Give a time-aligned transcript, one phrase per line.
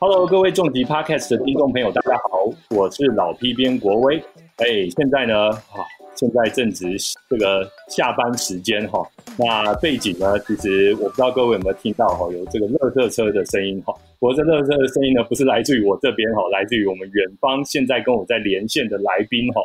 [0.00, 4.22] Hello，各位重疾 Podcast 的听众朋友，大家好，我是老 P 边国威。
[4.58, 5.82] 哎，现在呢，啊，
[6.14, 6.96] 现在正值
[7.28, 9.02] 这个下班时间哈。
[9.36, 13.92] 那背景呢，其实我不知道各位有没有听到哈，有这个乐色车的声音哈。
[14.20, 19.60] 我这乐色的声音呢，不是来自于我这边哈，来自于我们远方现在跟我在连线的来宾哈。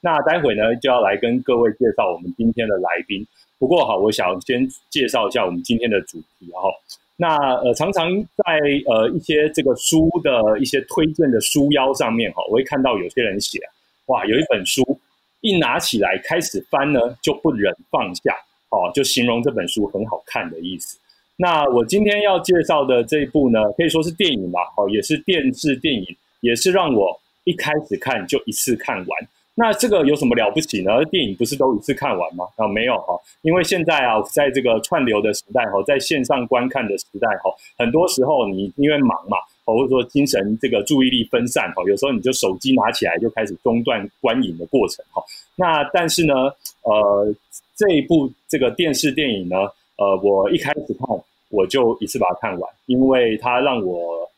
[0.00, 3.26] 那待会呢，就要来跟各位介绍我们今天的来宾。
[3.58, 6.70] 不过哈，我想先介绍一下我们今天的主题哈。
[7.16, 13.58] 那呃，常常在呃一些这个书的一些推荐的书腰上面哈，我会看到有些人写，
[14.06, 15.00] 哇，有一本书
[15.40, 18.36] 一拿起来开始翻呢，就不忍放下，
[18.68, 20.98] 哦，就形容这本书很好看的意思。
[21.38, 29.28] 那我今天要介绍的这一部呢，可以说是电影吧，哦，也是电视电影，也是让我一开始看就一次看完。
[29.58, 31.02] 那这个有什么了不起呢？
[31.06, 32.46] 电影不是都一次看完吗？
[32.56, 45.24] 啊，没有哈，因为现在啊，在这个串流的时代哈，在线上观看的时代哈，很多时候你因为忙嘛，或者说精神这个注意力分散哈，有时候你就手机拿起来就开始中断观影的过程哈。
[45.54, 46.34] 那但是呢，
[46.82, 47.34] 呃，
[47.74, 49.56] 这一部这个电视电影呢，
[49.96, 54.30] 呃，我一开始看我就一次把它看完，因为它让我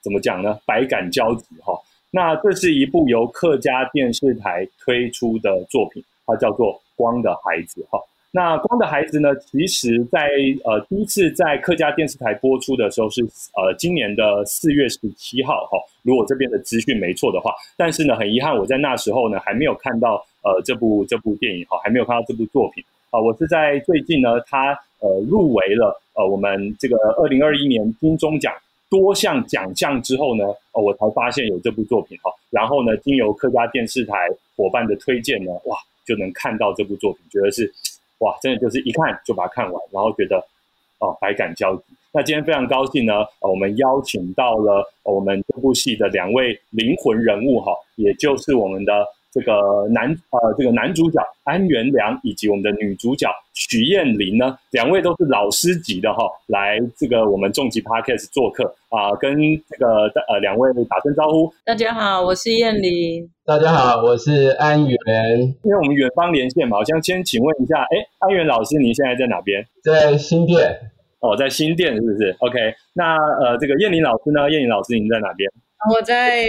[0.00, 0.58] 怎么讲呢？
[0.64, 1.78] 百感交集哈。
[2.14, 7.98] 那这是一部由客家电视台推出的作品，它叫做《光的孩子》哈。
[8.30, 10.28] 那《光的孩子》呢，其实在
[10.62, 13.22] 呃第一次在客家电视台播出的时候是
[13.56, 17.54] 呃今年的四月十七号哈，如果这边的资讯没错的话。
[17.78, 23.18] 但是呢，很遗憾我在那时候呢还没有看到呃这部这部电影哈，还没有看到这部作品啊。
[23.18, 28.52] 我是在最近呢，它呃入围了呃我们这个二零二一年金钟奖。
[28.92, 32.30] 多项奖项之后呢，我才发现有这部作品哈。
[32.50, 37.72] 然后呢，经由客家电视台伙伴的推荐呢，哇，就能看到这部作品，觉得是
[38.18, 40.36] 哇，真的就是一看就把它看完，然后觉得
[40.98, 41.82] 哦，百感交集。
[42.12, 49.06] 那今天非常高兴呢，我们邀请到了我们这部戏的两位灵魂人物哈，也就是我们的。
[49.32, 59.34] 这个男呃，这个男主角安元良以及我们的女主角许燕玲呢，两位都是老师级的哈，来这个我们重疾 Podcast 做客啊，跟
[59.70, 61.50] 这个呃两位打声招呼。
[61.64, 63.26] 大家好，我是燕玲。
[63.46, 64.98] 大家好，我是安元。
[65.62, 67.88] 因为我们远方连线嘛，我想先请问一下，哎，
[68.18, 69.66] 安元老师，您现在在哪边？
[69.82, 70.78] 在新店。
[71.20, 72.58] 哦，在新店是不是？OK，
[72.92, 74.50] 那呃，这个燕玲老师呢？
[74.50, 75.50] 燕玲老师，您在哪边？
[75.90, 76.44] 我在。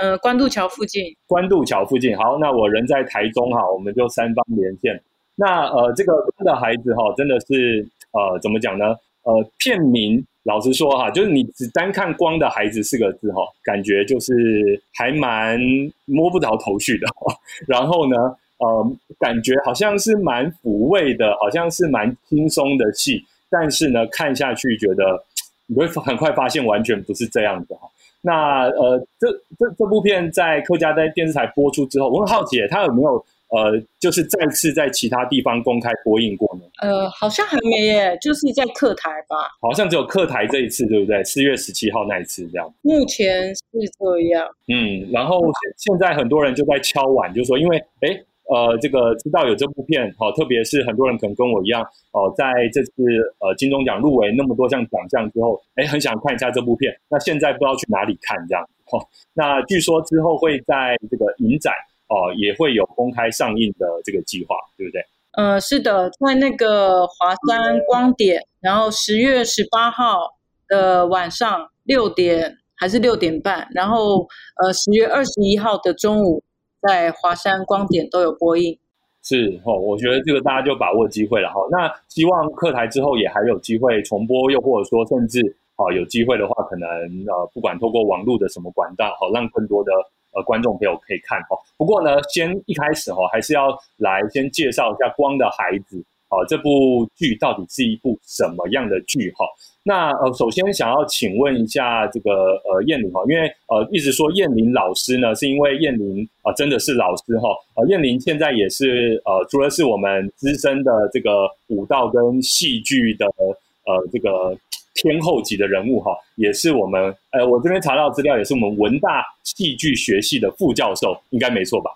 [0.00, 1.14] 呃，关渡桥附近。
[1.26, 5.00] 关渡桥附近，好，那我人在台中哈，我们就三方连线。
[5.36, 6.12] 那呃，这个
[6.44, 8.96] 的孩子哈，真的是呃，怎么讲呢？
[9.22, 15.60] 呃，片名老实说哈，就是你只单看“光的孩子”四个字哈，感觉就是还蛮
[16.06, 17.06] 摸不着头绪的。
[17.68, 18.16] 然后呢，
[18.58, 25.22] 呃，感觉好像是蛮抚慰的，好像是蛮轻松的戏，但是呢，看下去觉得
[25.68, 27.86] 你会很快发现，完全不是这样子哈。
[28.22, 36.62] 那呃，这这这部片在客家在电视台播出之后，我很好奇，它有没有呃，就是再次在其他地方公开播映过呢？
[36.82, 39.36] 呃，好像还没耶，就是在客台吧。
[39.60, 41.22] 好像只有客台这一次，对不对？
[41.24, 42.72] 四月十七号那一次这样。
[42.82, 43.62] 目前是
[43.98, 44.46] 这样。
[44.68, 45.40] 嗯，然后
[45.76, 48.20] 现在很多人就在敲碗，就说因为哎。
[48.50, 51.80] 呃，这个知道有这部片，好，特别是很多人可能跟我一样，
[52.10, 52.92] 哦，在这次
[53.38, 56.92] 呃金钟奖入围那么多项奖项之后，哎，很想看一下这部片。
[57.08, 58.98] 那现在不知道去哪里看这样，哦，
[59.34, 61.72] 那据说之后会在这个影展
[62.08, 65.00] 哦，也会有公开上映的这个计划，对不对？
[65.34, 70.26] 呃，是的，在那个华山光点，然后十月十八号
[70.66, 74.26] 的晚上六点还是六点半，然后
[74.60, 76.42] 呃十月二十一号的中午。
[76.80, 78.78] 在华山光点都有播映，
[79.22, 81.60] 是哦，我觉得这个大家就把握机会了哈。
[81.70, 85.40] 那希望课台之后也还有机会重播，又或者说甚至
[85.76, 86.88] 啊有机会的话，可能
[87.26, 89.92] 呃不管透过网络的什么管道，好让更多的
[90.32, 91.58] 呃观众朋友可以看哦。
[91.76, 95.98] 不过呢，先一开始哦，还是要来先介绍一下《光的孩子》
[96.30, 99.44] 啊这部剧到底是一部什么样的剧哈。
[99.82, 102.30] 那呃，首先想要请问一下这个
[102.64, 107.48] 呃燕玲哈，因为呃一直说燕玲老师呢，是因为燕玲啊真的是老师哈。
[107.76, 114.54] 呃，燕玲现在也是呃，除了是我们资深的这个舞蹈跟戏剧的呃这个
[114.94, 117.02] 天后级的人物哈，也是我们
[117.32, 121.90] 呃我这边查到资料，也是我们文大戏剧学系的副教授，应该没错吧？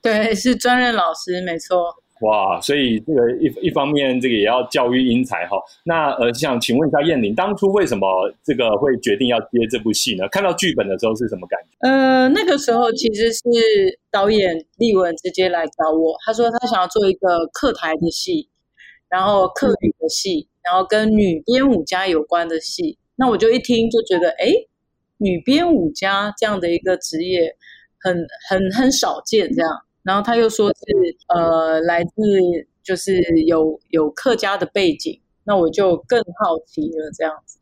[0.00, 1.96] 对，是专任老师，没错。
[2.24, 5.56] 哇，所以这个一一方面，这个也要教育英才哈。
[5.84, 8.06] 那呃，想请问一下燕玲，当初为什么
[8.42, 10.26] 这个会决定要接这部戏呢？
[10.28, 11.68] 看到剧本的时候是什么感觉？
[11.80, 13.40] 呃，那个时候其实是
[14.10, 18.48] 导演立文直接来找我，他说他想要做一个客台的戏，
[19.10, 22.96] 然后客语的戏，然后跟女编舞家有关的戏。
[23.16, 24.50] 那我就一听就觉得，哎，
[25.18, 27.54] 女编舞家这样的一个职业
[28.00, 29.70] 很很很少见，这样。
[30.04, 32.12] 然后他又说是呃来自
[32.82, 37.58] 就是有有客家的背景，那我就更好奇了，这样子。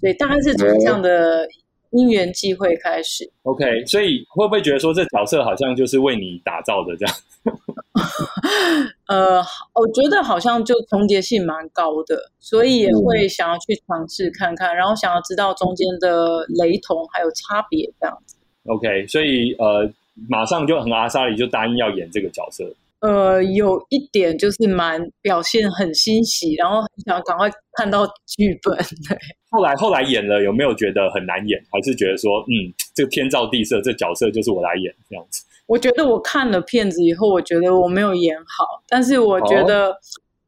[0.00, 1.46] 所以大概是从这样的。
[1.90, 7.16] 因缘际会开始，OK，所以会不会觉得说这角色好像就是为你打造的这样？
[9.06, 9.40] 呃，
[9.72, 18.36] 我觉得好像就重叠性蛮高的，所以也会想要去尝试看看，然后想要知道中间的雷同还有差别这样子。
[18.66, 19.88] OK，所以呃，
[20.28, 22.64] 马上就很阿莎里就答应要演这个角色。
[23.00, 28.74] 呃，有一点就是蛮表现很欣喜，然后很想赶快看到剧本。
[28.76, 29.18] 对，
[29.50, 31.62] 后来后来演了，有没有觉得很难演？
[31.70, 35.44] 还是觉得说，嗯，这个天造地设，这角色就是我来演这样子？
[35.66, 39.94] 我觉得我看了片子以后，我觉得我没有演好，但是我觉得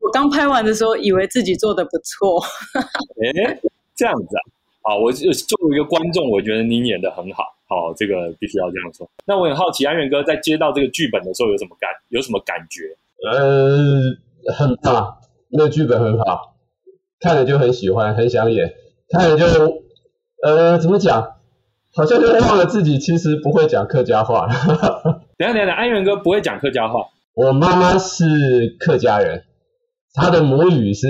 [0.01, 2.43] 我刚拍完的时候，以为自己做的不错。
[3.37, 3.61] 哎，
[3.95, 4.43] 这样子啊。
[4.83, 9.09] 啊，我就作为一个观众，我觉得您演的很好，好，这个必须要这样说。
[9.27, 12.97] 那我很好奇，安源哥在接到这个剧本的时候有什么感，有什么感觉？
[13.31, 15.19] 呃，很棒，
[15.51, 16.57] 那个剧本很好，
[17.21, 18.73] 看了就很喜欢，很想演，
[19.11, 19.45] 看了就，
[20.43, 21.35] 呃，怎么讲？
[21.95, 24.47] 好像就忘了自己其实不会讲客家话。
[25.37, 27.01] 等下等下，安源哥不会讲客家话。
[27.35, 29.45] 我妈妈是客家人，
[30.15, 31.09] 她的母语是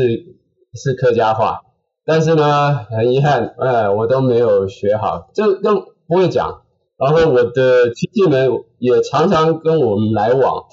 [0.75, 1.63] 是客家话。
[2.05, 6.63] 但是呢，很遗憾，哎，我都没有学好，就都不会讲。
[6.97, 10.65] 然后我的亲戚们也常常跟我们来往，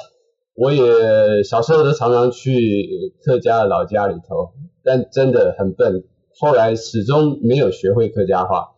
[0.55, 4.53] 我也小时候都常常去客家的老家里头，
[4.83, 6.03] 但真的很笨，
[6.39, 8.71] 后来始终没有学会客家话。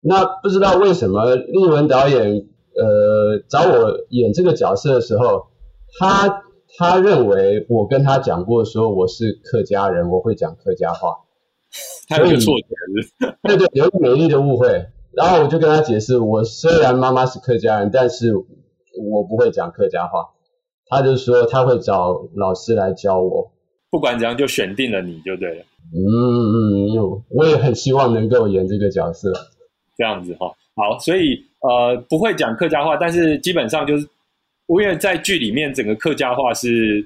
[0.00, 2.46] 那不知道为什么，立文导演
[2.76, 5.48] 呃找我演这个角色的时候，
[5.98, 6.44] 他
[6.76, 11.24] 他认为我跟他讲过说我是客家人，我会讲客家话。
[12.08, 14.86] 他有错觉， 对对，有一个美丽的误会。
[15.12, 20.28] 然后我就跟他解释，我虽然妈妈是客家人，但是我不会讲客家话。
[20.90, 23.50] 他就说他会找老师来教我。
[23.90, 25.64] 不管怎样，就选定了你就对了。
[25.92, 29.32] 嗯嗯，我也很希望能够演这个角色。
[29.96, 30.46] 这样子哈，
[30.76, 34.06] 好，所以呃不会讲客家话，但是基本上就是，
[34.68, 37.04] 因为在剧里面整个客家话是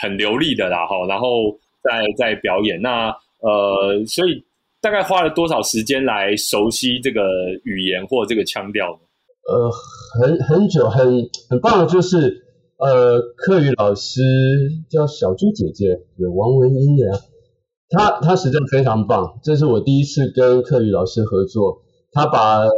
[0.00, 1.28] 很流利的啦哈，然后
[1.82, 3.14] 在在表演那。
[3.40, 4.44] 呃，所以
[4.88, 7.20] 大概花了多少时间来熟悉这个
[7.62, 9.00] 语言或这个腔调呢？
[9.46, 9.70] 呃，
[10.18, 12.42] 很很久，很很棒的就是，
[12.78, 14.22] 呃，课语老师
[14.88, 17.20] 叫小朱姐姐，有王文英的，
[17.90, 21.82] 她她实在非常棒，这是我第一次跟课语老师合作，
[22.12, 22.70] 她把呃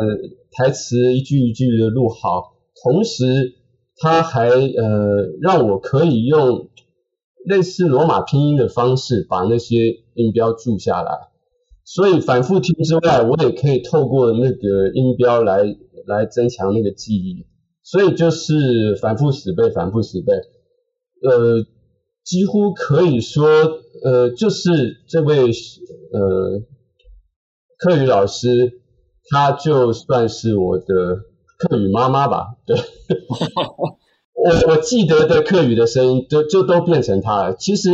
[0.51, 3.55] 台词一句一句的录好，同时
[3.99, 6.69] 她还呃让我可以用。
[7.47, 11.30] 类似罗马拼音的方式，把那些音标注下来，
[11.85, 15.65] 所以反复听之外，我也可以透过那个音标来
[16.07, 17.47] 来增强那个记忆，
[17.83, 20.33] 所以就是反复死背，反复死背，
[21.29, 21.65] 呃，
[22.25, 23.49] 几乎可以说，
[24.05, 24.71] 呃，就是
[25.09, 25.47] 这位
[26.13, 26.63] 呃
[27.79, 28.81] 课语老师，
[29.29, 30.85] 他就算是我的
[31.59, 32.77] 课语妈妈吧，对。
[34.43, 37.57] 我我记得的课语的声音，都就都变成他了。
[37.57, 37.91] 其实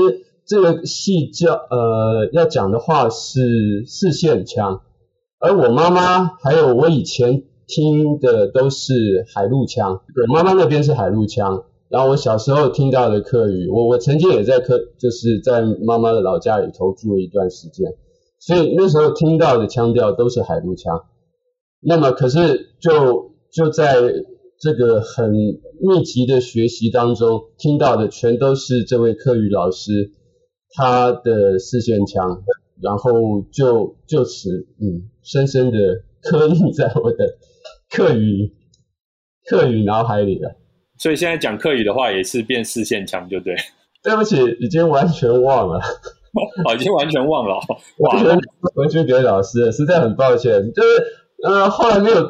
[0.46, 4.82] 这个戏叫呃要讲的话是四线腔，
[5.40, 9.92] 而我妈妈还有我以前听的都是海陆腔。
[9.92, 17.94] 我妈妈那边是海陆腔，然后我小时候听到的客语，我我曾经也在客就是在妈妈的老家里头住了一段时间，
[18.38, 21.04] 所以那时候听到的腔调都是海陆腔。
[21.80, 24.00] 那么可是就就在。
[24.58, 30.12] 这个很密集的学习当中，听到的全都是这位课语老师
[30.74, 32.42] 他的四线腔，
[32.80, 35.78] 然后就就此嗯，深深的
[36.22, 37.36] 刻印在我的
[37.90, 38.52] 课语
[39.48, 40.56] 课语脑海里了。
[40.98, 43.54] 所以现在讲课语的话，也是变四线腔，就对。
[44.02, 45.78] 对不起，已经完全忘了，
[46.64, 47.56] 哦，已经完全忘了，
[47.98, 48.38] 完全
[48.74, 50.88] 回去给老师，实在很抱歉，就是。
[51.44, 52.22] 呃，后来没有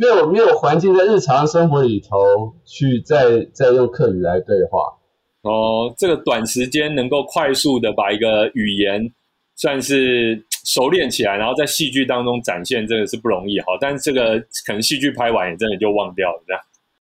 [0.00, 4.95] 没有没有环境在日常生活里头去再再用客语来对话。
[5.46, 9.00] 哦，这个短时间能够快速的把一个语言
[9.54, 13.66] 算是熟练起来，然后在戏剧当中展现，真的是不容易哈。
[13.80, 16.62] 但是这个可能戏剧拍完也真的就忘掉了这样。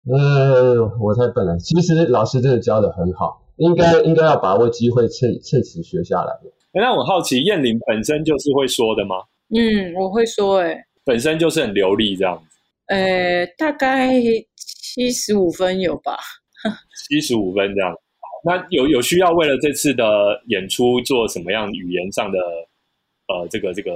[0.10, 1.58] 呃，我太笨了。
[1.60, 6.34] 其实老师真的教的很好，应该应该要把握机会，趁趁此学下来。
[6.74, 9.18] 那我好奇，燕玲本身就是会说的吗？
[9.54, 10.86] 嗯，我会说，哎。
[11.04, 14.14] 本身就是很流利这样子，呃，大概
[14.56, 16.16] 七十五分有吧？
[17.10, 17.92] 七十五分这样，
[18.44, 22.40] 那有有需要为了这次的演出做什么样语言上的
[23.28, 23.92] 呃这个这个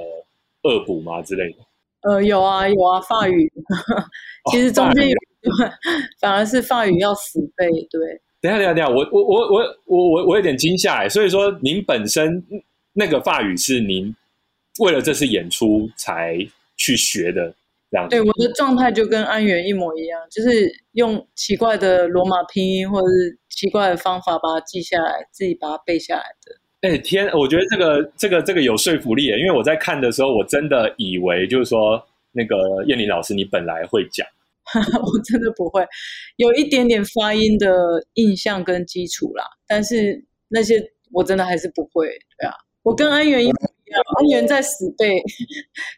[0.63, 1.57] 恶补吗之类的？
[2.01, 3.51] 呃，有啊有啊，法语，
[4.51, 5.73] 其实中间有一段
[6.19, 8.21] 反而是法语要死背，对。
[8.41, 12.43] 等下等下等下，我我我我我我我有点惊吓哎，所以说您本身
[12.93, 14.15] 那个法语是您
[14.81, 16.37] 为了这次演出才
[16.77, 17.55] 去学的，
[17.95, 26.89] 这样对我的状态就跟安源一模一样，就是用奇怪的罗马拼音或者是奇怪的方法把它记下来，自己把它背下来的。
[26.89, 34.27] 哎天，我觉得这个这个这个有说服力，因为我在看的时候，我真的以为就是说那个燕玲老师你本来会讲。
[34.73, 35.85] 我真的不会，
[36.37, 37.69] 有一点点发音的
[38.15, 42.07] 印象跟基础啦，但是那些我真的还是不会。
[42.39, 43.55] 对啊，我跟安源一样，
[44.17, 45.21] 安源在死背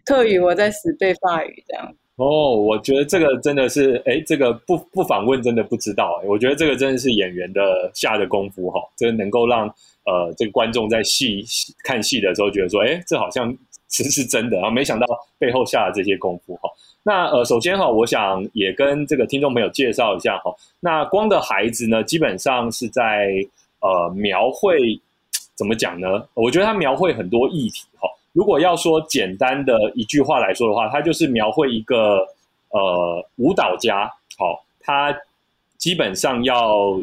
[0.06, 1.94] 特语，我在死背法语，这样。
[2.16, 6.20] 哦，我觉得这个真的是，哎，这个不不访问真的不知道。
[6.24, 9.68] 哎，我觉得这个真的是演员的下的功夫哈，这能够让
[10.04, 11.46] 呃这个观众在戏
[11.84, 13.56] 看戏的时候觉得说，哎，这好像
[13.88, 15.06] 其实是真的啊，没想到
[15.38, 16.68] 背后下的这些功夫哈。
[17.04, 20.52] 那呃，首先哈，我想也跟这个听众朋友介绍一下哈。
[20.80, 23.28] 那光的孩子呢，基本上是在
[23.80, 25.00] 呃描绘
[25.58, 26.26] 怎么讲呢？
[26.34, 28.08] 我觉得他描绘很多议题哈。
[28.34, 32.20] 如果要说简单的一句话来说的话，他就是描绘一个
[32.70, 35.14] 呃舞蹈家，好，他
[35.78, 36.98] 基本上要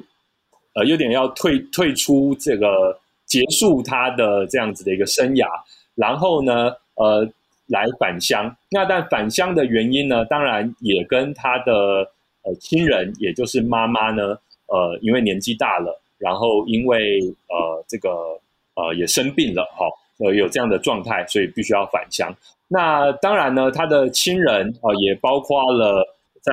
[0.74, 5.46] 呃有点要退退出这个结束他的这样子的一个生涯，
[5.94, 7.28] 然后呢，呃。
[7.68, 10.22] 来返乡，那但返乡的原因呢？
[10.26, 12.06] 当然也跟他的
[12.42, 18.38] 呃亲人，也就是妈妈呢，呃，因为年纪大了，然后因为呃这个
[18.74, 19.86] 呃也生病了，哈，
[20.18, 22.34] 呃有这样的状态，所以必须要返乡。
[22.68, 26.06] 那当然呢，他的亲人啊，也包括了
[26.42, 26.52] 在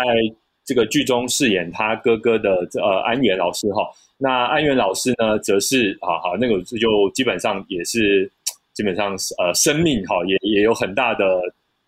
[0.66, 3.90] 这个剧中饰演他哥哥的呃安源老师哈。
[4.18, 8.32] 那安源老师呢，则是啊好那个就基本上也是。
[8.74, 11.42] 基本上是呃，生命哈也也有很大的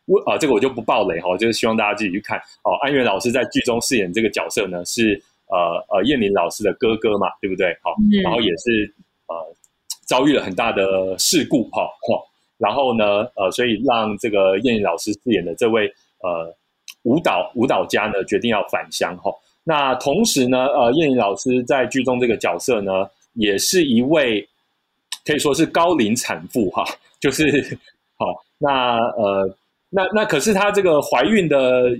[0.05, 2.75] 我啊，这个我就不爆雷哈，就是希望大家自己去看哦。
[2.81, 7.73] 安源老师在剧中饰演这个角色呢，是呃呃燕玲老师的哥哥嘛，对不对？
[7.81, 8.93] 好，然后也是
[9.27, 9.55] 呃
[10.05, 11.87] 遭遇了很大的事故哈，
[12.57, 15.87] 然后呢呃，所以让这个燕玲老师饰演的这位
[16.21, 16.55] 呃
[17.03, 19.31] 舞蹈舞蹈家呢，决定要返乡哈。
[19.63, 24.47] 那同时呢，呃，燕玲老师在剧中这个角色呢，也是一位。
[25.25, 26.83] 可以说是高龄产妇哈，
[27.21, 27.79] 就是
[28.17, 28.25] 好
[28.57, 29.57] 那呃
[29.89, 31.97] 那那可是她这个怀孕的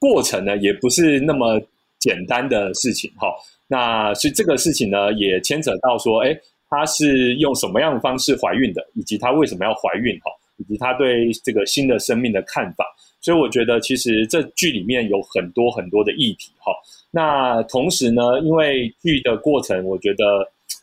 [0.00, 1.62] 过程呢，也不是那么
[2.00, 3.28] 简单的事情哈。
[3.68, 6.36] 那所以这个事情呢，也牵扯到说，哎，
[6.70, 12.86] 她是用什么样的方式怀孕的，以及她为什么要怀孕哈，以及她对这个新的生命的看法。
[13.20, 16.72] 所以我觉得，其实这剧里面有很多很多的议题哈。
[17.10, 20.24] 那同时呢，因为剧的过程，我觉得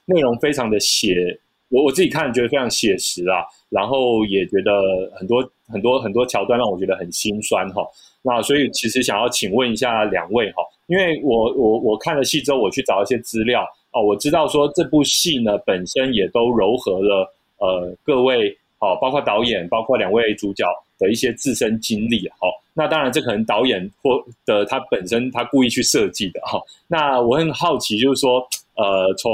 [0.06, 1.40] 内容非常的写。
[1.70, 4.72] 我我自己看觉得非常写实啊，然后也觉得
[5.20, 7.82] 很多很多很多桥段让我觉得很心酸哈。
[8.22, 20.66] 那所以其实想要请问一下两位哈，因为我我我看了戏之后，我去找一些资料哦，我知道说这部戏呢本身也都糅合了呃各位好，包括导演，包括两位主角
[21.00, 22.48] 的一些自身经历哈。
[22.74, 26.62] 那当然这可能导演或的他本身他故意去设计的哈。
[26.88, 28.48] 那我很好奇就是说。
[28.80, 29.32] 呃，从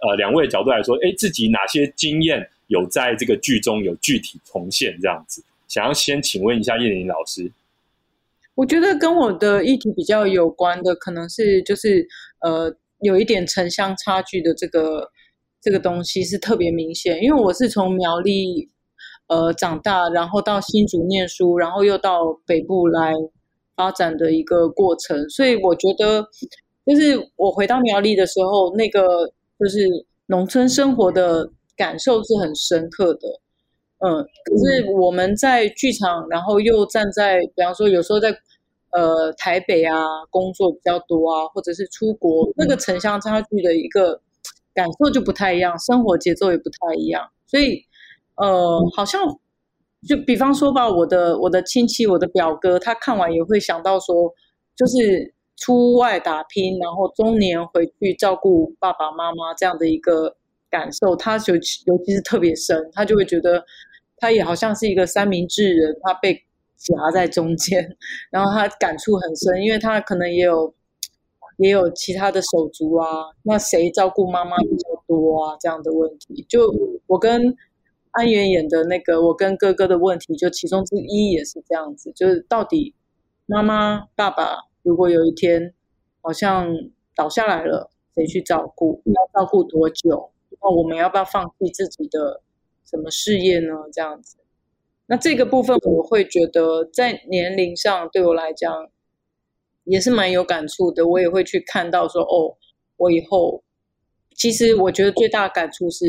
[0.00, 5.40] 呃两位角度来说，哎，自己哪些经验有在这个剧中有具体重现这样子？
[5.68, 7.48] 想要先请问一下叶玲老师。
[8.56, 12.04] 我觉得跟我的议题比较有关的，可能是就是
[12.40, 15.10] 呃有一点城乡差距的这个
[15.60, 18.70] 这个东西是特别明显，因为我是从苗栗
[19.28, 23.12] 呃长大，然后到新竹念书，然后又到北部来
[23.76, 26.26] 发展的一个过程，所以我觉得。
[26.84, 29.00] 就是我回到苗栗的时候，那个
[29.56, 29.86] 就是
[30.26, 33.20] 农村生活的感受是很深刻的，
[34.04, 34.18] 嗯。
[34.44, 38.36] 可是我们在剧场，然后又站在，比方说有时候在
[38.92, 39.96] 呃台北啊
[40.30, 44.20] 工作比较多啊，或者是出国，那个城乡差距的一个
[44.72, 47.30] 感受就不太一样，生活节奏也不太一样。
[47.46, 47.84] 所以
[48.36, 49.20] 呃，好像
[50.06, 54.32] 就比方说吧，我的我的亲戚，我的表哥，他看完也会想到说，
[54.76, 55.34] 就是。
[55.54, 60.34] 出外打拼，然后中年回去照顾爸爸妈妈这样的一个
[60.68, 63.62] 感受，他尤其尤其是特别深，他就会觉得
[64.16, 66.42] 他也好像是一个三明治人，他被
[66.82, 67.96] 夹在中间，
[68.30, 70.74] 然后他感触很深，因为他可能也有
[71.58, 73.06] 也有其他的手足啊，
[73.42, 75.56] 那谁照顾妈妈比较多啊？
[75.60, 76.72] 这样的问题，就
[77.06, 77.54] 我跟
[78.10, 82.94] 安源演的那个我跟哥哥的问题，就其中之一也是这样子，就是到底
[83.46, 84.58] 妈妈爸爸。
[84.82, 85.72] 如果有一天
[86.20, 86.66] 好像
[87.14, 90.32] 倒下来了，谁去照顾，要照顾多久？
[90.60, 92.42] 那我们要不要放弃自己的
[92.84, 93.68] 什么事业呢？
[93.92, 94.38] 这样子，
[95.06, 98.90] 那这个部分我会觉得在年龄上对我来讲
[99.84, 101.06] 也是蛮有感触的。
[101.06, 102.56] 我也会去看到说，哦，
[102.96, 103.62] 我以后
[104.34, 106.06] 其实我觉得最大的感触是，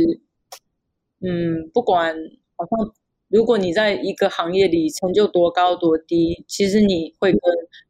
[1.22, 2.16] 嗯，不管
[2.56, 2.94] 好像
[3.30, 7.42] 如果你在一个行业里成就多高多低，其实你会跟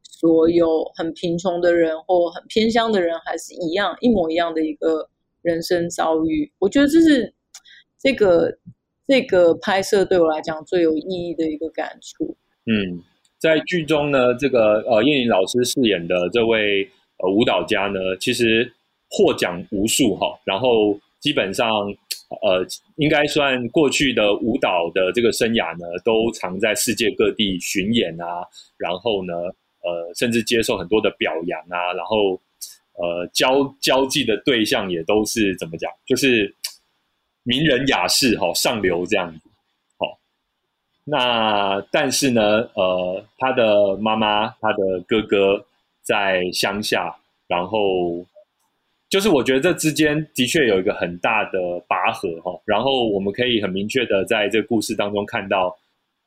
[0.02, 5.10] 所有很贫穷的人或很偏乡的人还是一样一模一样的一个。
[5.44, 7.34] 人生遭遇，我觉得这是
[8.00, 8.50] 这个
[9.08, 12.36] 这个拍摄对我来讲最有意义的一个感触。
[12.66, 13.02] 嗯，
[13.38, 18.72] 在剧中呢，这个呃叶玲老师饰演的这位呃舞蹈家呢，其实
[19.10, 21.68] 获奖无数哈，然后基本上
[22.42, 28.46] 呃应该算过去的舞蹈的这个生涯呢，都常在世界各地巡演啊，
[28.78, 29.34] 然后呢
[29.82, 32.40] 呃甚至接受很多的表扬啊，然后。
[32.96, 35.92] 呃，交交际的对象也都是怎么讲？
[36.06, 36.54] 就是
[37.44, 39.50] 名人雅士哈，上流这样子。
[39.98, 40.18] 好，
[41.04, 45.66] 那但是呢，呃，他的妈妈、他的哥哥
[46.02, 47.16] 在乡下，
[47.48, 48.26] 然后
[49.10, 52.52] 就是我觉得这之间的确有一个很大的拔河哈。
[52.66, 55.76] 然后我们可以很明确的在这个故事当中看到，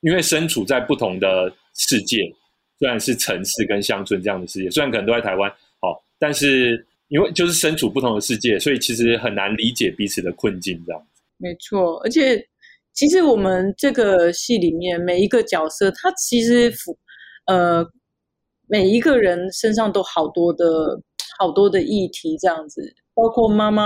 [0.00, 2.32] 因为身处在不同的世界，
[2.78, 5.50] 虽然是城市跟乡村这样的世界，虽然可能都在台湾。
[5.80, 11.06] 好但是因为就是身处不同的世界，所以其实很难理解彼此的困境，这样。
[11.36, 12.44] 没错，而且
[12.92, 16.72] 其实我们这个戏里面每一个角色，他其实
[17.46, 17.86] 呃
[18.66, 21.00] 每一个人身上都好多的
[21.38, 22.94] 好多的议题，这样子。
[23.14, 23.84] 包括妈妈，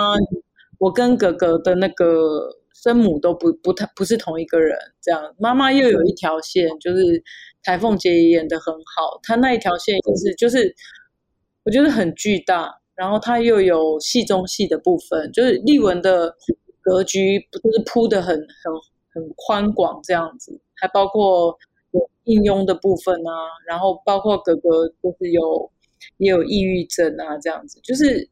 [0.79, 5.35] 我跟哥哥的那个生母都不不太不是同一个人，这样。
[5.39, 7.23] 妈妈又有一条线，就是
[7.63, 10.75] 台凤姐演的很好，她那一条线也是就是。
[11.63, 16.37] 我觉得很巨大，然后它又有戏中戏的部分，就是丽文的
[16.83, 18.71] 格局不就是铺的很很
[19.15, 21.57] 很宽广这样子，还包括
[21.93, 23.33] 有应用的部分啊，
[23.67, 25.71] 然后包括哥哥就是有
[26.19, 28.29] 也有抑郁症啊这样子，就是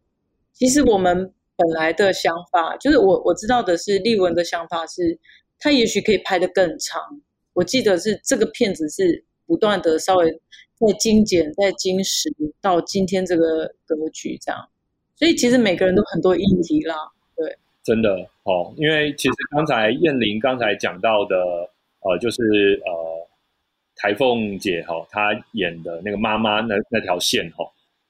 [0.53, 5.19] 其实我们本来的想法，就是我我知道的是丽文的想法是，
[5.59, 7.01] 他也许可以拍得更长，
[7.55, 10.43] 我记得是这个片子是不断的稍微。
[10.79, 14.69] 在精简，在精实到今天这个格局这样，
[15.17, 16.95] 所以其实每个人都很多议题啦，
[17.37, 18.11] 对，真的
[18.45, 21.37] 哦，因为其实刚才燕玲刚才讲到的，
[22.03, 23.29] 呃，就是呃，
[23.97, 27.65] 台凤姐哈，她演的那个妈妈那那条线哈，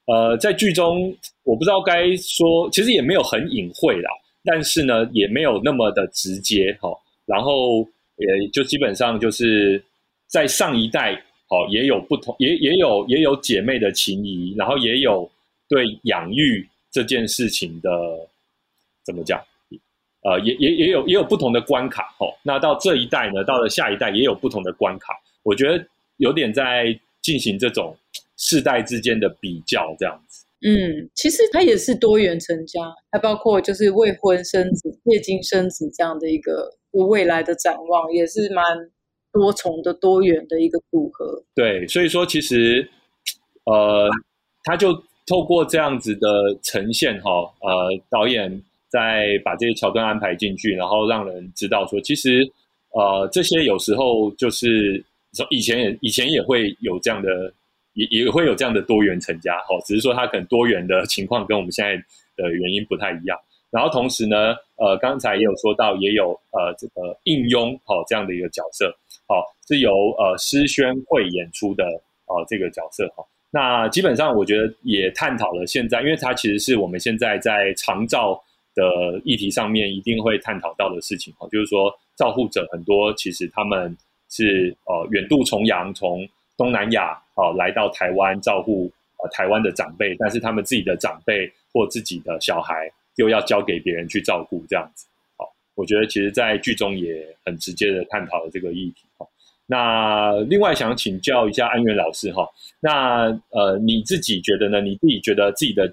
[0.05, 1.11] 呃，在剧中
[1.43, 4.11] 我不知道该说，其实也没有很隐晦啦，
[4.43, 7.81] 但是呢，也没有那么的直接哈，然后
[8.17, 9.83] 也就基本上就是
[10.27, 11.19] 在上一代。
[11.49, 15.27] 哦，也有不同，也也有也有姐妹的情谊，然后也有
[15.67, 17.89] 对养育这件事情的
[19.03, 19.43] 怎么讲？
[20.21, 22.15] 呃，也也也有也有不同的关卡。
[22.19, 25.19] 哦，那到这一代呢，到了下一代也有不同的关卡。
[25.41, 25.83] 我觉得
[26.17, 27.97] 有点在进行这种
[28.37, 30.45] 世代之间的比较，这样子。
[30.61, 32.79] 嗯，其实它也是多元成家，
[33.11, 38.63] 还包括就是未婚生子、借精生子这样的一个未来的展望，也是蛮。
[39.31, 42.89] 多重的多元的一个组合，对，所以说其实，
[43.65, 44.09] 呃，
[44.63, 44.93] 他就
[45.27, 46.27] 透过这样子的
[46.63, 47.29] 呈现哈，
[47.61, 52.51] 呃，导演在把这些桥段安排进去，然后让人知道说，其实，
[52.91, 55.03] 呃，这些有时候就是
[55.51, 57.53] 以前也以前也会有这样的，
[57.93, 61.95] 也也会有这样的多元成家哈，只是说他可能多元的 情况跟我们现在
[62.35, 63.37] 的原因不太一样。
[63.69, 68.91] 然后同时呢，呃，刚才也有说到，也有呃这个应庸哈这样的一个角色。
[69.29, 71.85] 好，是由呃施宣会演出的
[72.25, 73.23] 呃这个角色哈。
[73.51, 81.47] 那基本上我觉得也探讨了现在，因为它其实是我们现在在长照的议题上面一定会探讨到的事情哈。
[81.51, 83.95] 就是说，照护者很多其实他们
[84.29, 88.91] 是呃远渡重洋从东南亚哦来到台湾照顾
[89.23, 95.05] 呃台湾的长辈，但是他们自己的长辈或自己的小孩又要交给别人去照顾这样子。
[95.75, 99.05] 我觉得其实，在剧中也很直接的探讨了这个议题。
[99.71, 102.43] 那另外想请教一下安源老师哈，
[102.79, 104.81] 那呃你自己觉得呢？
[104.81, 105.83] 你自己觉得自己的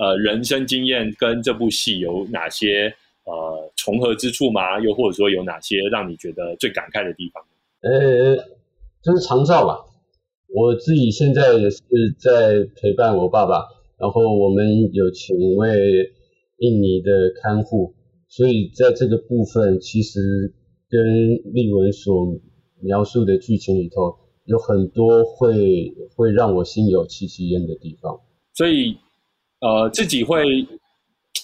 [0.00, 4.80] 呃人生经验跟这部戏有哪些呃重合之处吗？
[4.80, 7.44] 又或者说有哪些让你觉得最感慨的地方？
[7.82, 8.36] 呃，
[9.02, 9.84] 就是长照吧。
[10.48, 11.80] 我自己现在也是
[12.18, 13.66] 在陪伴我爸爸，
[13.98, 16.10] 然后我们有请一位
[16.56, 17.10] 印尼的
[17.42, 17.92] 看护。
[18.28, 20.54] 所以在这个部分，其实
[20.88, 21.04] 跟
[21.52, 22.40] 丽文所
[22.84, 28.20] 描述的剧情里头，有很多会会让我心有戚戚焉的地方。
[28.52, 28.96] 所以，
[29.60, 30.44] 呃，自己会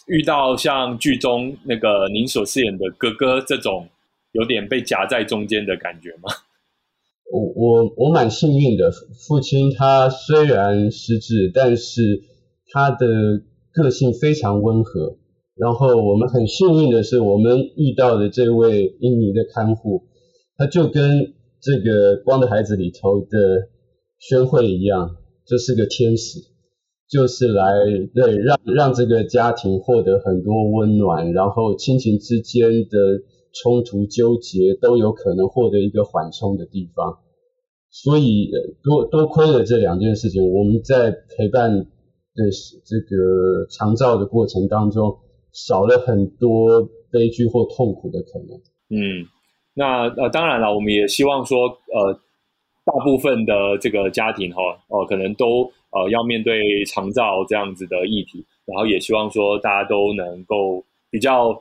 [0.06, 3.88] 遇到像剧中那个您所饰演的哥哥这种
[4.32, 6.30] 有点被夹在中间的感觉吗？
[7.32, 8.90] 我我我蛮幸运的，
[9.26, 12.22] 父亲他虽然失智，但是
[12.72, 13.06] 他的
[13.72, 15.16] 个性非常温和。
[15.54, 20.04] 然后我们很幸运的是，我们遇到的这位印尼的看护，
[20.60, 23.70] 他就跟这个《光的孩子》里头的
[24.18, 26.40] 宣慧一样，就是个天使，
[27.08, 27.72] 就是来
[28.14, 33.24] 对让让这个家庭获得很多温暖，然后亲情之间的。
[33.52, 37.18] 冲突纠结都有可能获得一个缓冲的地方，
[37.90, 38.48] 所以
[38.80, 42.44] 多多亏了这两件事情，我们在陪伴的
[42.84, 45.18] 这个长照的过程当中，
[45.52, 48.56] 少了很多悲剧或痛苦的可能。
[48.88, 49.26] 嗯，
[49.74, 52.12] 那呃，当然了，我们也希望说，呃，
[52.84, 61.60] 大部分的这个家庭哈，哦，可能都呃要面对长照这样子的议题，然后也希望说大家都能够比较。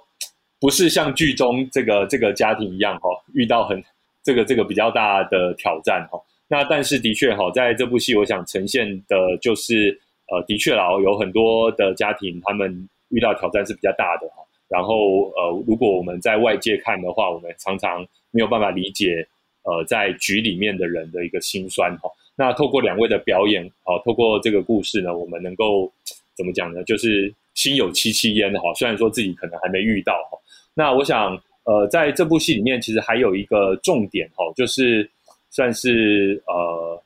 [0.62, 3.82] 不是像剧中这个这个家庭一样哈，遇到很
[4.22, 6.19] 这个这个比较大的挑战哈。
[6.50, 14.43] 那但是的确哈，在这部戏我想呈现的就是呃，的确啦，有很多的家庭他们遇到挑战是比较大的哈。
[14.70, 19.28] 然后呃，如果我们在外界看的话，我们常常没有办法理解
[19.64, 22.10] 呃，在局里面的人的一个心酸哈。
[22.36, 25.92] 那透过两位的表演哦，透过这个故事呢，我们能够
[26.38, 26.84] 怎么讲呢？
[26.84, 28.74] 就是心有戚戚焉哈。
[28.76, 30.38] 虽然说自己可能还没遇到哈。
[30.74, 35.10] 那我想，呃，在这部戏里面，其实还有一个重点哦，就是
[35.50, 37.02] 算是呃，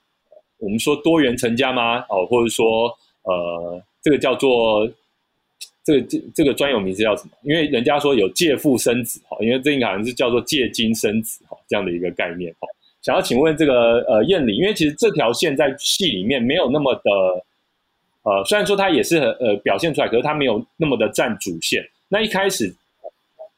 [0.60, 2.06] 我们说多元成家吗？
[2.10, 4.88] 哦，或者说呃，这个叫做
[5.84, 7.32] 这个这这个专有名字叫什么？
[7.44, 12.68] 因为人家说有借腹生子哈，因为这个好像是叫做借精生子哈，这样的一个概念哈。
[13.02, 17.12] 想要请问这个呃燕玲，因为其实这条线在戏里面没有那么的
[18.24, 21.84] 呃，虽然说它也是很呃表现出来，可是它没有那么的占主线。
[22.10, 22.74] 那一开始。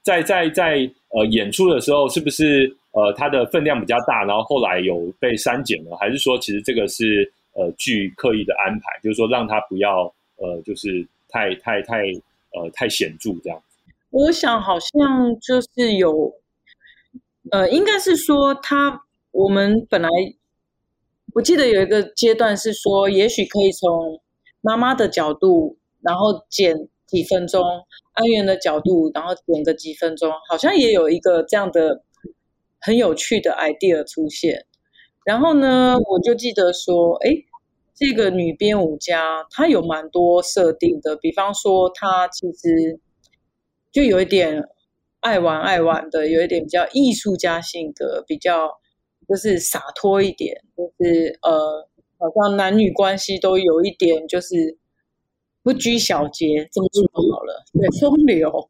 [0.05, 10.03] 在在在呃演出的时候，是不是呃它的分量比较大，然后后来有被删减了，还是说其实这个是呃剧刻意的安排，就是说让它不要
[10.37, 11.03] 呃就是
[11.35, 11.97] 太太太
[12.53, 13.61] 呃太显著这样？
[14.09, 16.33] 我想好像就是有，
[17.51, 20.09] 呃，应该是说他我们本来
[21.33, 24.21] 我记得有一个阶段是说，也许可以从
[24.61, 26.87] 妈妈的角度，然后剪。
[27.07, 27.61] 几分钟，
[28.13, 32.01] 安源的角度，然后减个几分钟，好像也有一个这样的
[32.81, 34.65] 很有趣的 idea 出现。
[35.23, 37.29] 然后呢，我就记得说，哎，
[37.95, 42.99] 这个女编舞家她有蛮多设定的，比方说她其实
[43.91, 44.63] 就有一点
[45.21, 48.69] 爱玩爱玩的，有一点比较艺术家性格，比较
[49.27, 54.77] 就是洒脱一点，就是呃，好像男女关系都有一点就是。
[55.65, 58.69] 不拘小节，这么说好了，对风流。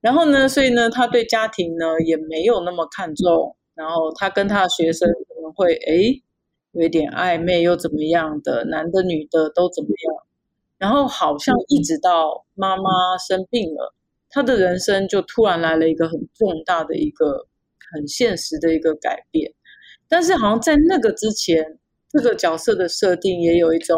[0.00, 3.56] 然后呢，所以呢，他对家庭呢也没有那么看重。
[3.74, 6.22] 然后他跟他的学生可能会哎
[6.72, 10.26] 有一点暧昧又怎么样的，男的女的都怎么样。
[10.78, 13.94] 然后好像一直到妈妈生病了，
[14.28, 17.46] 他的人生就突然来了一个很重大的一个
[17.92, 19.54] 很现实的一个改变。
[20.08, 21.78] 但是好像在那个之前，
[22.10, 23.96] 这个角色的设定也有一种。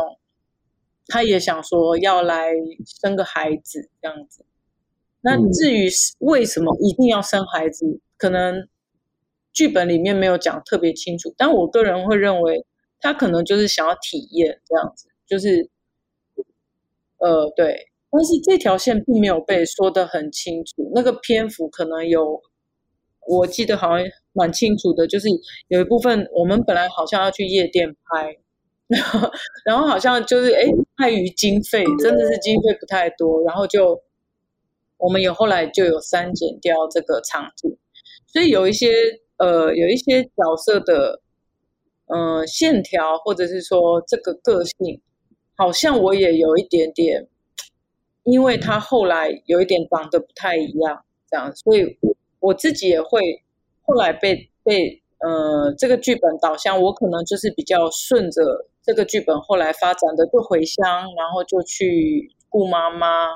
[1.06, 2.50] 他也想说要来
[3.02, 4.46] 生个孩子这样子，
[5.20, 5.86] 那至于
[6.20, 8.66] 为什么一定要生孩子，可能
[9.54, 11.34] 剧本里面没有讲特别清楚。
[11.38, 12.66] 但我个人会认为，
[13.00, 15.70] 他可能就是想要体验这样子，就是
[17.16, 17.88] 呃对。
[18.10, 22.42] 但是这条线并没有被说的很清楚，那个篇幅可能有，
[23.26, 25.28] 我记得好像蛮清楚的，就是
[25.68, 28.36] 有一部分我们本来好像要去夜店拍。
[29.64, 30.62] 然后好像就是哎，
[30.96, 33.98] 碍于经费，真的是经费不太多，然后就
[34.98, 37.76] 我们有后来就有删减掉这个场景，
[38.26, 38.92] 所以有一些
[39.36, 41.20] 呃有一些角色的
[42.06, 45.00] 呃线条，或者是说这个个性，
[45.56, 47.26] 好像我也有一点点，
[48.24, 51.98] 因为他后来有一点长得不太一样，这样，所以
[52.40, 53.42] 我自己也会
[53.82, 58.68] 后来被被呃这个剧本导向，我可能就是比较顺着。
[58.86, 63.28] 这个剧本后来发展的就回乡，然后就去顾妈妈。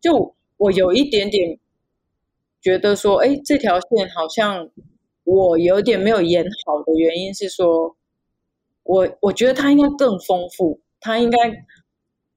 [0.00, 1.58] 就我有一点点
[2.62, 4.70] 觉得说，哎，这条线好像
[5.28, 7.94] 我有点没有演好的原因是说，
[8.82, 11.38] 我我觉得他应该更丰富，他应该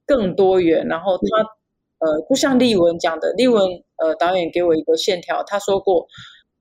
[0.06, 0.86] 更多元。
[0.86, 1.22] 然后他
[1.98, 3.64] 呃，就像丽文讲的，丽文
[3.96, 6.06] 呃导演给我一个线条，他说过，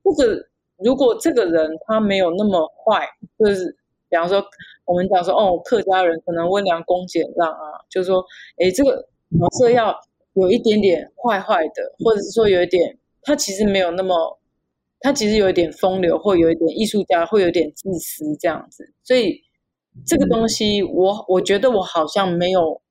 [0.03, 3.75] 或者如果这个人他没有那么坏，就是
[4.09, 4.43] 比方说。
[4.83, 8.21] 我们讲说，哦，客家人可能温良恭俭让啊，就是说，
[8.57, 8.97] 哎，这个
[9.39, 9.95] 角色要
[10.33, 14.37] 有一点点坏坏的，或者是说有一点，他其实没有那么，
[15.01, 18.93] 他其实有一点风流，或有一点艺术家，会有点自私这样子。
[19.03, 19.41] 所以
[20.05, 22.81] 这个东西，我我觉得我好像没有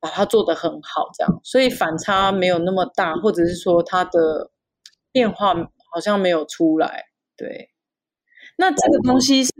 [0.00, 4.50] 把它做得很好，这样，所以反差没有那么大，或者是说它的
[5.12, 5.54] 变化
[5.92, 7.04] 好像没有出来。
[7.36, 7.70] 对，
[8.56, 9.50] 那这个东西是。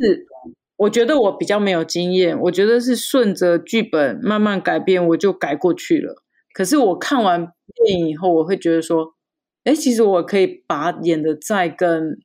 [0.81, 6.23] 我觉得我比较没有经验，我觉得是顺着剧本慢慢改变，我就改过去了。
[6.55, 7.53] 可是我看完
[7.85, 9.13] 电影以后，我会觉得说，
[9.65, 12.17] 哎，其实我可以把演的再更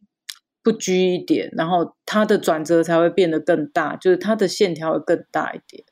[0.63, 5.83] 不拘一点，然后它的转折才会变得更大，就是它的线条会更大一点。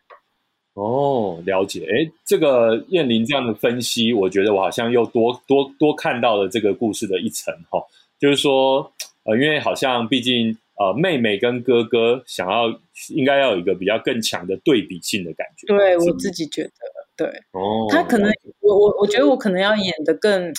[0.73, 1.85] 哦，了解。
[1.85, 7.83] 哎，这个燕玲这样的分析，我觉得我好像又多多多看到了这个故事的一层哈。
[8.19, 8.91] 就是说，
[9.23, 10.57] 呃，因为好像毕竟。
[10.75, 12.67] 呃，妹妹跟哥哥想要
[13.09, 15.67] 应该要有一个比较更强的对比性的感觉。
[15.67, 16.71] 对我自己觉得，
[17.15, 18.27] 对，哦，他可能
[18.59, 20.51] 我我我觉得我可能要演的更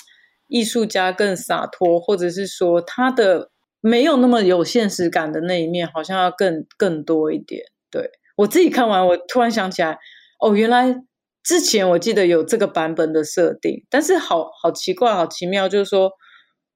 [0.46, 7.64] 艺术家、更洒脱，或者是说他的没有那么有现实感的那一面，好像要更更多一点。
[7.90, 9.98] 对我自己看完，我突然想起来，
[10.40, 10.94] 哦，原来
[11.42, 16.12] 之前我记得有这个版本的设定，但是好好奇怪、好奇妙，就是说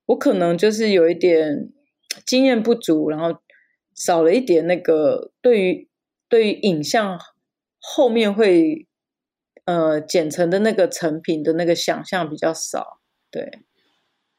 [0.06, 1.70] 我可能就是有一点。
[2.26, 3.38] 经验不足，然后
[3.94, 5.88] 少了一点那个对于
[6.28, 7.18] 对于影像
[7.78, 8.88] 后面会
[9.66, 12.97] 呃剪成的那个成品的那个想象比较少，
[13.30, 13.42] 对。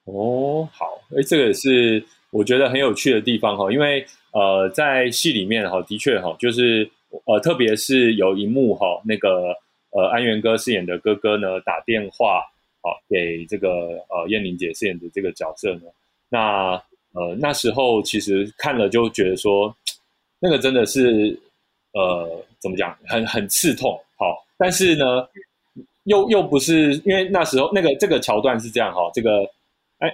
[0.06, 6.90] 哦，好，哎，这个也是我觉得很有趣的地方哈，因为呃在戏里面哈，的确哈，就是
[7.26, 9.56] 呃特别是有一幕哈，那个
[9.92, 12.42] 呃安元哥饰演的哥哥呢打电话
[12.82, 13.70] 好给这个
[14.10, 15.82] 呃燕玲姐饰演的这个角色呢，
[16.30, 16.82] 那。
[17.12, 19.76] 呃，那时候其实看了就觉得说，
[20.40, 21.36] 那个真的是
[21.92, 24.00] 呃，怎么讲，很很刺痛。
[24.16, 25.28] 好，但是呢，
[26.10, 29.44] 又又不是因为那时候那个这个桥段是这样哈，这个
[30.00, 30.10] 哎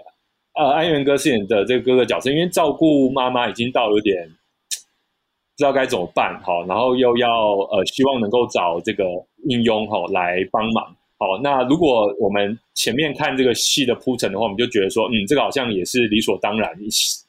[0.54, 7.30] 呃安源哥饰演的这个哥哥角色，因为照顾妈妈已经到有点不知道该怎么办哈，然后又要
[7.72, 9.06] 呃希望能够找这个
[9.48, 10.96] 应佣哈来帮忙。
[11.18, 16.78] 好，那如果我们前面看这个戏的铺陈的话，我们就觉得说，嗯，这个好像也是理所当然，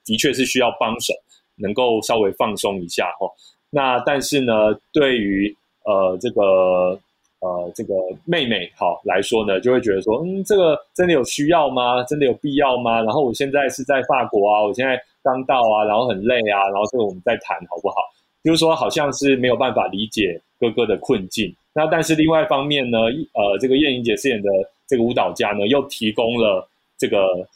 [0.05, 1.15] 的确是需要帮手，
[1.59, 3.31] 能够稍微放松一下哈。
[3.71, 4.53] 那但是呢，
[4.93, 6.99] 对于呃这个
[7.41, 7.95] 呃这个
[8.25, 12.03] 妹妹好来说呢，就会觉得说，嗯，这个真的有需要吗？
[12.05, 13.03] 真的有必要吗？
[13.03, 17.97] 然后我现在是在法国啊，我现在刚到啊，然后很累啊，然后这个我们再谈好不好？
[18.43, 21.55] 就是说，好像是没有办法理解哥哥的困境。
[21.75, 22.99] 那但是另外一方面呢，
[23.35, 24.49] 呃，这个叶莹姐饰演的
[24.87, 27.47] 这个舞蹈家呢，又提供了这个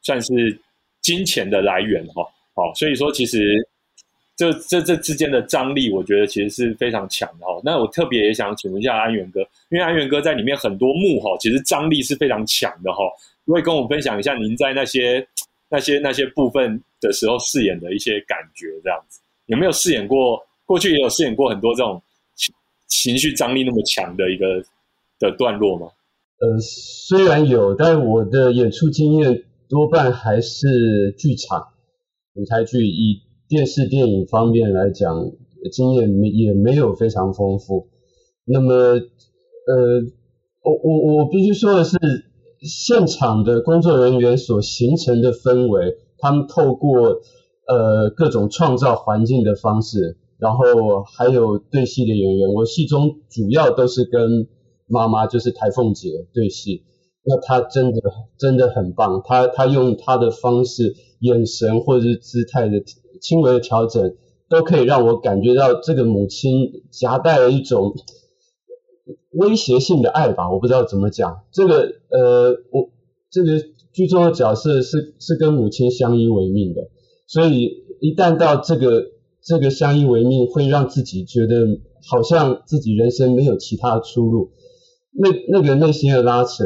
[0.00, 0.58] 算是
[1.02, 2.22] 金钱的来源哈，
[2.54, 3.68] 好，所以说其实
[4.38, 7.60] 这这这之间的张力，我觉得其实是非常强的哈。
[7.62, 12.98] 那我特别也想请问一下安源哥，因为安源哥在里面很多幕哈，其实张力是非常强的哈，
[13.44, 15.26] 可以跟我分享一下您在那些
[15.68, 20.40] 那些那些部分的时候饰演的一些感觉，这样子有没有饰演过？
[20.64, 22.00] 过去也有饰演过很多这种。
[22.90, 24.64] 情绪张力那么强的一个
[25.18, 25.88] 的段落吗？
[26.40, 31.68] 呃，虽然有，但我的演出经验多半还是剧场
[32.32, 32.86] 舞台剧。
[32.86, 35.32] 以电视电影方面来讲，
[35.72, 37.88] 经验没也没有非常丰富。
[38.44, 39.00] 那么，呃，
[40.62, 41.96] 我我我必须说的是，
[42.60, 47.20] 现场的工作人员所形成的氛围，他们透过
[47.66, 50.18] 呃各种创造环境的方式。
[50.38, 54.46] 然后还有对戏的演员，我戏中主要都是跟
[54.86, 56.84] 妈妈，就是台凤姐对戏。
[57.24, 58.00] 那她真的
[58.38, 62.80] 真的很棒，她她用她的方式、眼神或者是姿态的
[63.20, 64.16] 轻微的调整，
[64.48, 67.94] 都可以让我感觉到这个母亲夹带了一种
[69.32, 70.50] 威胁性的爱吧。
[70.50, 72.90] 我不知道怎么讲，这个呃，我
[73.30, 76.90] 这个剧中的角色是是跟母亲相依为命的，
[77.26, 79.12] 所以一旦到这个。
[79.40, 84.50] 这个相依为命会让自己觉得好像自己人生没有其他出路，
[85.12, 86.64] 那那个内心的拉扯，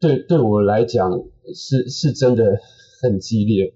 [0.00, 1.22] 对对我来讲
[1.54, 2.58] 是是真的
[3.00, 3.74] 很激烈。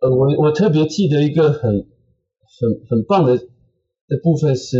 [0.00, 4.78] 呃，我我特别记得一个很很很棒的的部分是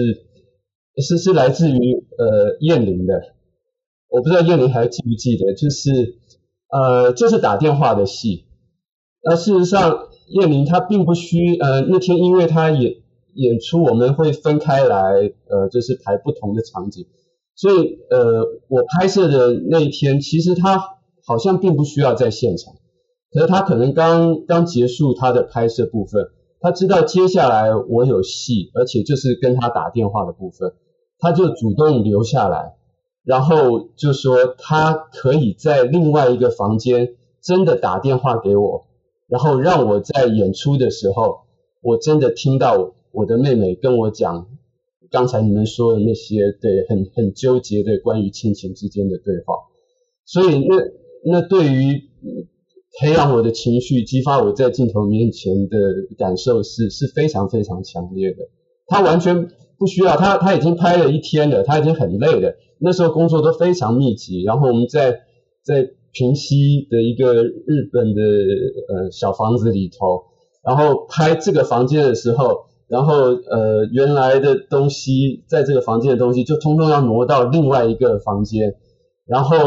[0.96, 1.76] 是是来自于
[2.18, 3.34] 呃燕玲的，
[4.08, 6.16] 我不知道燕玲还记不记得，就是
[6.68, 8.44] 呃就是打电话的戏，
[9.22, 10.08] 那事实上。
[10.30, 12.96] 叶玲她并不需呃那天因为她演
[13.32, 17.06] 演出我们会分开来呃就是排不同的场景，
[17.54, 22.74] 所以呃我拍摄的那一天其实她好像并不需要在现场，
[23.32, 30.72] 可是他可能刚刚结束他的拍摄部分，他知道接下来我有戏，而且就是跟他打电话的部分，
[31.18, 32.76] 他就主动留下来，
[33.24, 38.86] 然后就说他可以在另外一个房间真的打电话给我，
[39.28, 41.40] 然后让我在演出的时候，
[41.82, 44.46] 我真的听到我的妹妹跟我讲
[45.10, 49.54] 刚才你们说的那些对很很纠结的关于亲情之间的对话，
[50.24, 50.76] 所以那
[51.24, 52.08] 那对于
[53.00, 55.78] 培养我的情绪、激发我在镜头面前的
[56.18, 58.38] 感受是是非常非常强烈的。
[58.86, 62.54] 他完全不需要，他他已经拍了一天了，他已经很累了。
[62.80, 65.20] 那时候工作都非常密集，然后我们在
[65.62, 70.24] 在平西的一个日本的呃小房子里头，
[70.64, 78.74] 然后拍这个房间的时候，然后呃原来的东西在这个房间的东西就通通要挪到另外一个房间，
[79.26, 79.58] 然后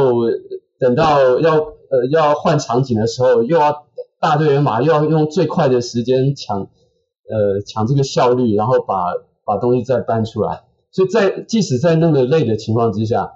[0.79, 3.85] 等到要呃要换场景的时候，又要
[4.19, 8.95] 大队人马又要用最快的时间抢呃抢这个效率，然后把
[9.45, 10.63] 把东西再搬出来。
[10.91, 13.33] 所以在即使在那么累的情况之下，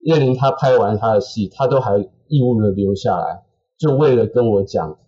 [0.00, 3.44] 叶玲她拍完她的戏，她都还义务的留下来，
[3.78, 4.98] 就为了跟我讲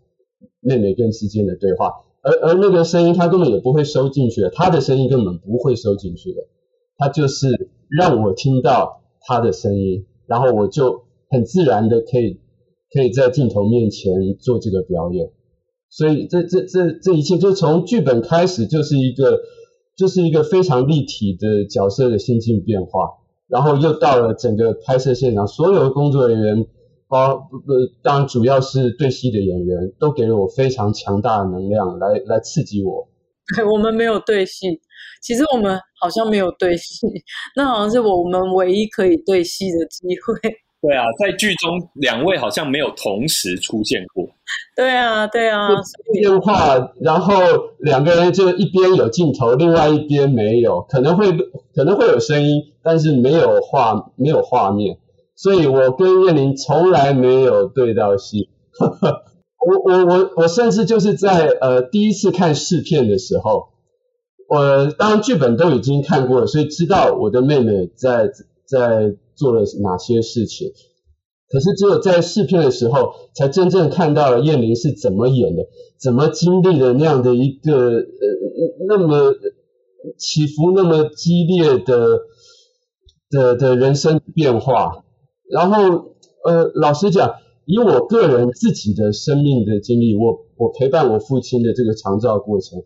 [0.61, 2.03] 妹妹跟之间的对话。
[2.22, 6.40] 而而那个声音，他根本也不会收进去的，她的声音根本不会收进去的，
[6.99, 12.40] 他就是让我听到他的声音，然后我就很自然的可以
[12.96, 15.30] 可以在镜头面前做这个表演。
[15.90, 19.42] 所以这这这这一切，就从剧本开始就是一个。
[19.98, 23.16] 就是一个非常立体的角色的心境变化，
[23.48, 26.66] 然后又到了整个拍摄现场，所有的工作人员，
[27.09, 33.09] 包呃，当然主要是对戏的演员，都给了我非常强大的能量来来刺激我。
[33.56, 34.66] 对， 我们没有对戏，
[35.22, 37.06] 其实我们好像没有对戏，
[37.56, 40.52] 那好像是我们唯一可以对戏的机会。
[40.87, 44.25] 对啊，在剧中两位好像没有同时出现过。
[44.77, 45.68] 对啊，对啊，
[46.12, 47.35] 电话，然后
[47.81, 51.33] 两个人就一边有镜头，另外一边没有，可能会
[51.75, 54.99] 可能会有声音，但是没有画没有画面，
[55.35, 58.49] 所以我跟叶玲从来没有对到戏。
[58.79, 63.70] 我我我我甚至就是在呃第一次看试片的时候，
[64.49, 68.29] 我当然剧本都已经看过了，所以知道我的妹妹在
[68.68, 69.16] 在。
[69.37, 70.72] 做了哪些事情？
[71.49, 75.62] 可是只有在试片的时候，才真正看到了燕玲是怎么演的，
[75.96, 78.03] 怎么经历了那样的一个呃
[78.88, 79.33] 那么
[80.18, 82.22] 起伏那么激烈的
[83.31, 85.05] 的的人生变化。
[85.49, 92.83] 然后呃，老实讲，以我个人自己的生命的经历，我我陪伴我父亲的这个长照过程，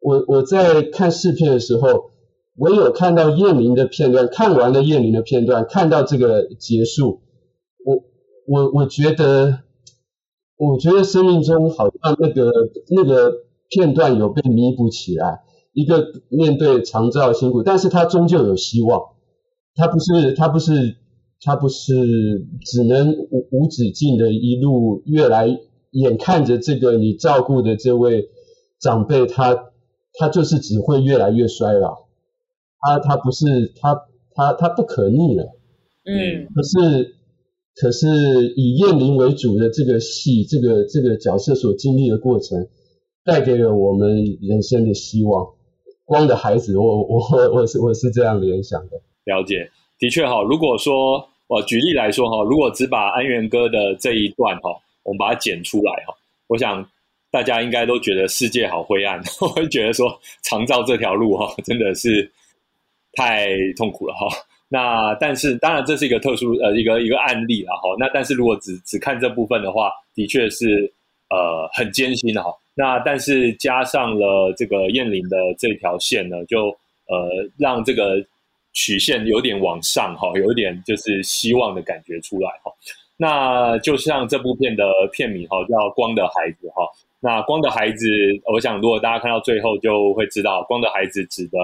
[0.00, 2.12] 我我在看试片的时候。
[2.58, 7.20] 我有看到燕玲的片段，看完了燕玲的片段，看到这个结束，
[7.84, 8.02] 我
[8.46, 9.60] 我我觉得，
[10.56, 12.50] 我觉得生命中好像那个
[12.88, 13.32] 那个
[13.68, 15.42] 片段有被弥补起来。
[15.72, 19.02] 一个面对长照辛苦，但是他终究有希望。
[19.74, 20.96] 他不是他不是
[21.42, 21.92] 他不是
[22.64, 25.46] 只能无无止境的一路越来，
[25.90, 28.30] 眼看着这个你照顾的这位
[28.80, 29.66] 长辈，他
[30.18, 32.05] 他就是只会越来越衰老。
[32.80, 33.94] 他他不是他
[34.34, 35.44] 他他不可逆了，
[36.04, 37.14] 嗯，可是
[37.74, 38.06] 可是
[38.56, 42.68] 以燕玲为主的这个戏，这个这个角色所经历的过程，
[43.24, 45.54] 带给了我们人生的希望。
[46.04, 47.18] 光的孩子，我我
[47.52, 49.00] 我是我是这样联想的。
[49.24, 50.40] 了解，的确哈。
[50.42, 54.70] 如果说我举例来说哈，如果只把安源哥的这一段哈，
[55.02, 56.14] 我们把它剪出来哈，
[56.46, 56.88] 我想
[57.32, 60.06] 大家应该都觉得世界好灰暗， 我会觉得说
[60.44, 62.30] 长照这条路哈，真的是。
[63.16, 64.28] 太痛苦了哈，
[64.68, 70.92] 那但是当然这是一个特殊呃一个一个案例了哈，那但是如果只只看这部分的话，的确是
[71.30, 76.66] 呃很艰辛的哈，那但是加上了这个燕玲的这条线呢，就
[77.08, 78.22] 呃让这个
[78.74, 82.70] 曲线有点往上哈，有一点就是希望的感觉出来哈，
[83.16, 86.86] 那就像这部片的片名哈叫《光的孩子》哈，
[87.20, 88.06] 那光的孩子，
[88.52, 91.58] 我想如果大家看到最后就会知道，光的孩子指的。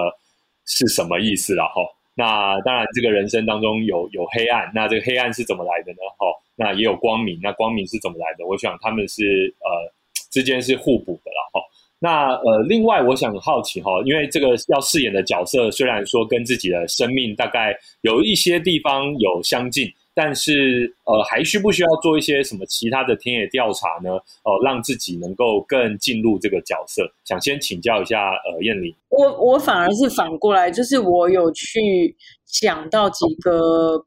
[0.66, 1.82] 是什么意思了哈？
[2.14, 5.98] 那当然，这个人生当中有有黑暗，那这个黑暗是怎么来的呢？
[6.18, 6.26] 哈，
[6.56, 8.46] 那也有光明，那光明是怎么来的？
[8.46, 9.92] 我想他们是呃
[10.30, 11.60] 之间是互补的了哈。
[11.98, 19.90] 那呃，另外我想好奇哈，因为这个要饰演的角色虽然说跟自己的生命大概有一些地方有相近。
[20.14, 24.10] 但是，呃，还需不需要做一些什么其他的田野调查呢？
[24.44, 27.10] 哦，让自己能够更进入这个角色。
[27.24, 28.94] 想先请教一下，呃，燕玲。
[29.08, 34.04] 我我反而是反过来，就是我有去想到几个，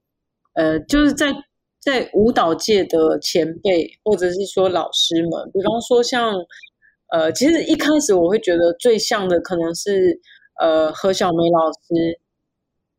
[0.53, 1.34] 呃，就是在
[1.80, 6.36] 在舞蹈界的前辈，或者是说老师们，比方说像，
[7.12, 10.20] 呃，其实一开始我会觉得最像的可能是，
[10.62, 12.20] 呃，何小梅老师，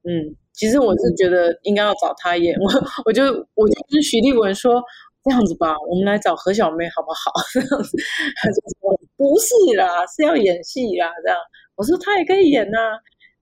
[0.03, 0.35] 嗯。
[0.57, 2.71] 其实我是觉得应该要找他演，我
[3.05, 4.83] 我就我就跟徐立文说
[5.23, 7.31] 这样子吧，我们来找何小妹好不好？
[7.53, 7.97] 这样子，
[8.41, 11.39] 他就说不是啦，是要演戏啦，这样。
[11.75, 12.79] 我说他也可以演呐。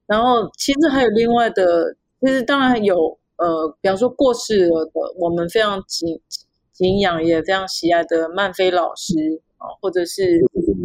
[0.06, 6.20] 然后其实还有另外的，其实当然有呃，比方说过世了的，我们非常敬
[6.72, 9.14] 敬仰也非常喜爱的曼菲老师
[9.58, 10.40] 啊，或者是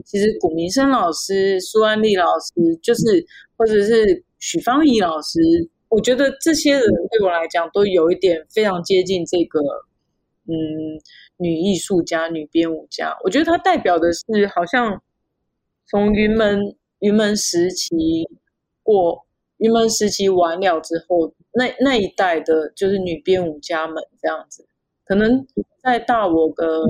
[0.05, 3.25] 其实古明生老师、苏安丽老师，就是
[3.57, 5.39] 或者是许芳宜老师。
[5.89, 9.59] 我觉得这些人对我来讲都有一点非常接近这个，
[10.45, 11.01] 嗯，
[11.37, 13.17] 女艺术家、女编舞家。
[13.23, 15.01] 我觉得她代表的是好像
[15.87, 18.29] 从云门云门时期
[18.83, 19.25] 过，
[19.57, 24.67] 云门时期完了之后，那那一代的就是女编舞家们这样子，
[25.05, 25.47] 可能
[25.81, 26.83] 在大我个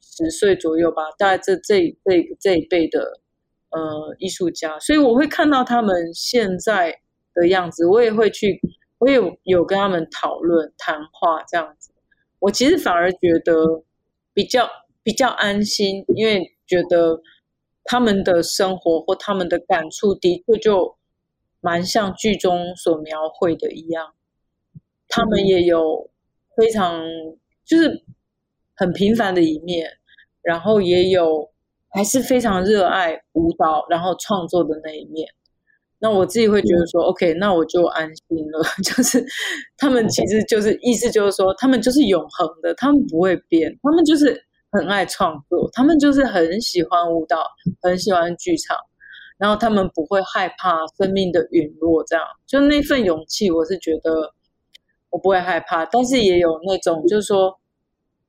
[0.00, 3.20] 十岁左右吧，大概这这这这一辈的
[3.70, 7.00] 呃艺术家，所以我会看到他们现在。
[7.34, 8.60] 的样子，我也会去，
[8.98, 11.92] 我有有跟他们讨论谈话这样子。
[12.38, 13.82] 我其实反而觉得
[14.32, 14.68] 比较
[15.02, 17.20] 比较安心，因为觉得
[17.84, 20.96] 他们的生活或他们的感触的确就
[21.60, 24.14] 蛮像剧中所描绘的一样。
[25.08, 26.10] 他们也有
[26.56, 27.02] 非常
[27.64, 28.04] 就是
[28.74, 29.98] 很平凡的一面，
[30.42, 31.50] 然后也有
[31.90, 35.32] 还是非常热爱舞蹈，然后创作的那一面。
[36.04, 38.62] 那我自己会觉得说，OK，那我就安心了。
[38.84, 39.24] 就是
[39.78, 44.38] 他们其实就是意思就是说，他们就是永恒的，他们不会变，他们就是
[44.70, 47.42] 很爱创作，他们就是很喜欢舞蹈，
[47.80, 48.76] 很喜欢剧场，
[49.38, 54.34] 然后他们不会害怕生命的陨落，这样就那份勇气，我是觉得
[55.08, 55.86] 我不会害怕。
[55.86, 57.58] 但是也有那种就是说，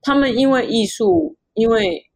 [0.01, 2.09] 他们因为艺术，因为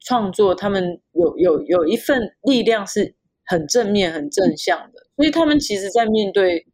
[0.00, 3.14] 创作，他们有有有一份力量是。
[3.50, 6.64] 很正面、很正向的，所以他们其实，在面对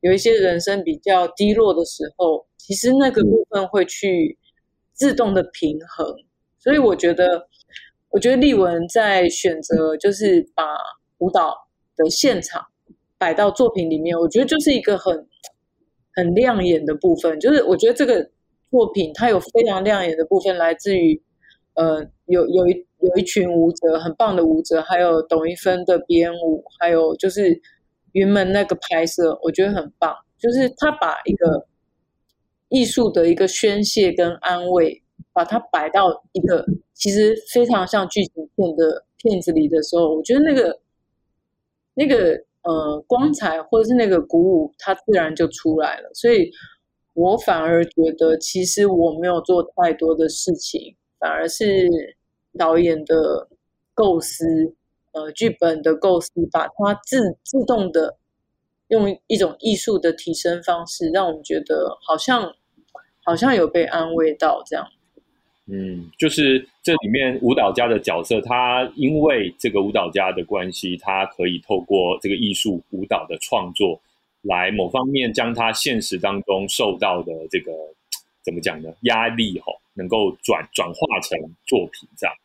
[0.00, 4.36] 有一些人生比较低落的时候，其实那个部分会去
[4.92, 6.04] 自动的平衡。
[6.58, 7.46] 所以我觉得，
[8.10, 10.64] 我觉得丽文在选择就是把
[11.18, 11.54] 舞蹈
[11.94, 12.66] 的现场
[13.16, 15.28] 摆到作品里面，我觉得就是一个很
[16.16, 17.38] 很亮眼的部分。
[17.38, 18.28] 就是我觉得这个
[18.72, 21.22] 作品它有非常亮眼的部分，来自于
[21.74, 22.84] 呃，有有一。
[23.04, 27.60] 有一群舞者，很棒的舞者，还有董一芬的编舞，还有就是
[28.12, 30.16] 云门那个拍摄，我觉得很棒。
[30.38, 31.66] 就是他把一个
[32.70, 35.02] 艺术的一个宣泄跟安慰，
[35.34, 40.80] 把它摆到一个其实非常像剧情片的片子里的时候，我觉得那个
[41.92, 46.10] 那个呃光彩或者是那个鼓舞，它自然就出来了。
[46.14, 46.50] 所以
[47.12, 52.16] 我反而觉得，其实我没有做太多的事情，反而是。
[52.58, 53.48] 导演的
[53.94, 54.74] 构思，
[55.12, 58.16] 呃，剧本的构思，把它自自动的
[58.88, 62.54] 用一种艺术的提升方式，让我们觉得好像
[63.24, 64.86] 好像有被安慰到这样。
[65.66, 73.98] 嗯，就是这里面舞蹈家的角色，他因为这个舞蹈家的关系，他可以透过这个艺术舞蹈的创作，
[74.42, 77.72] 来某方面将他现实当中受到的这个
[78.42, 78.92] 怎么讲呢？
[79.02, 82.36] 压力哈，能够转转化成作品这样。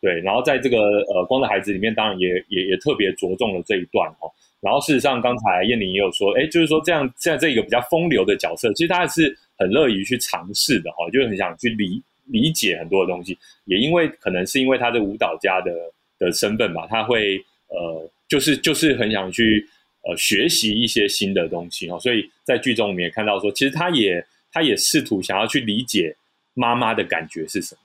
[0.00, 4.30] 对，然后在这个呃《光的孩子》里面，当然也也也特别着重了这一段哈。
[4.60, 13.36] 然后事实上，刚才燕玲也有说，哎，就是说这样现在这个比较风流的角色，其实他是很乐于去尝试的哈，就是很想去理理解很多的东西。
[13.64, 15.72] 也因为可能是因为他的舞蹈家的
[16.18, 17.36] 的身份吧，他会
[17.68, 19.66] 呃，就是就是很想去
[20.02, 21.98] 呃学习一些新的东西哈。
[21.98, 26.14] 所以在剧中我们也看到说，其实他也他也试图想要去理解
[26.54, 27.80] 妈妈的感觉是什么。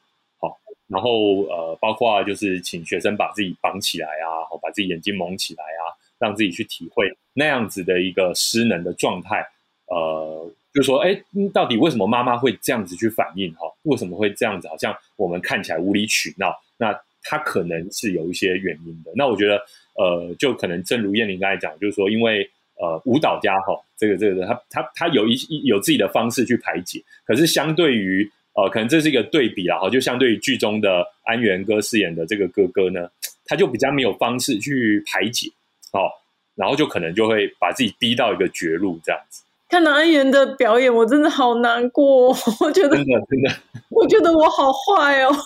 [0.93, 5.89] 然后呃，包括就是请学生把自己绑起来啊，把自己眼睛蒙起来啊，
[6.19, 9.43] 让自己去体会那样子的一个失能的状态。
[9.87, 11.19] 呃，就说哎，
[11.51, 13.51] 到底为什么妈妈会这样子去反应？
[13.55, 14.67] 哈，为什么会这样子？
[14.67, 16.53] 好像我们看起来无理取闹。
[16.77, 19.11] 那他可能是有一些原因的。
[19.15, 19.57] 那我觉得
[19.95, 25.35] 呃，就可能正如燕玲刚才讲，就是说，因为呃，舞蹈家哈，这个这个他他他有一
[25.65, 28.31] 有自己的方式去排解，可是相对于。
[28.55, 33.09] 呃，可能这是一个对比啦，哈，就相对于剧中的安源哥饰演的这个哥哥呢，
[33.45, 35.47] 他就比较没有方式去排解，
[35.91, 36.09] 哦，
[36.55, 39.43] 然后就可能就会把自己逼到一个绝路这样子。
[39.69, 42.29] 看到安源的表演，我真的好难过，
[42.61, 43.51] 我觉得真的真的，
[43.89, 45.31] 我觉得我好坏哦。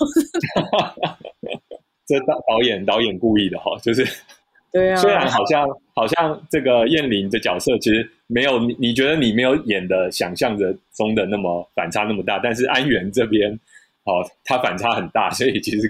[2.06, 4.06] 这导导演导演故意的哈，就是。
[4.72, 13.52] 对啊，虽然好像好像这个燕玲的角色其实没有你你觉得你没有演的想象着中的那么反差那么大，但是安源这边
[14.04, 15.90] 哦，他反差很大，所以其实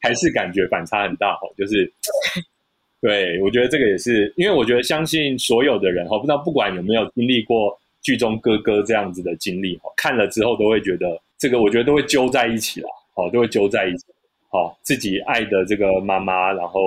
[0.00, 1.90] 还是感觉反差很大哦，就是
[3.00, 14.04] 对，我觉得这个也是，因为我觉得相信所有的人哈，不知道不管有没有经历过剧中哥哥这样子的经历哈，看了之后都会觉得这个，我觉得都会揪在一起了，哦，都会揪在一起，
[14.50, 16.80] 好，自己爱的这个妈妈，然后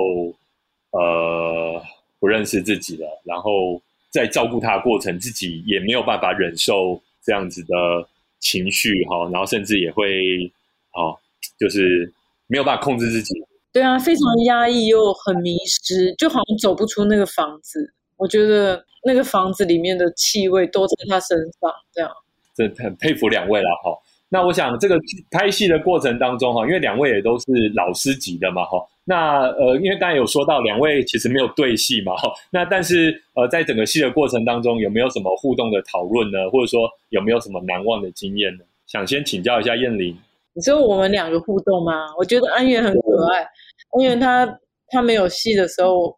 [0.92, 1.82] 呃
[2.20, 8.06] 不认识自己了，然后在照顾他的过程，自己也没有办法忍受这样子的
[8.38, 10.52] 情绪哈，然后甚至也会
[10.92, 11.18] 哦，
[11.58, 12.12] 就是
[12.46, 13.34] 没有办法控制自己。
[13.72, 17.94] 对啊，非常压抑又很迷失，就好像走不出那个房子。
[18.18, 22.10] 我觉得那个房子里面的气味都在他身上，这样。
[22.54, 23.98] 这很佩服两位了哈。
[24.28, 24.98] 那我想这个
[25.30, 28.78] 拍戏的过程当中哈，因为两位也都是老师级的嘛哈。
[29.04, 32.12] 那呃，因为刚才有说到两位其实没有对戏嘛。
[32.50, 36.48] 那但是呃，在整个戏的过程当中，有没有什么互动的讨论呢？
[36.50, 38.64] 或者说有没有什么难忘的经验呢？
[38.86, 40.16] 想先请教一下燕玲。
[40.54, 42.14] 你说我们两个互动吗？
[42.18, 43.40] 我觉得安源很可爱，
[43.96, 46.16] 安源他他没有戏的时候，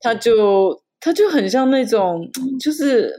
[0.00, 2.30] 他就他就很像那种
[2.60, 3.12] 就是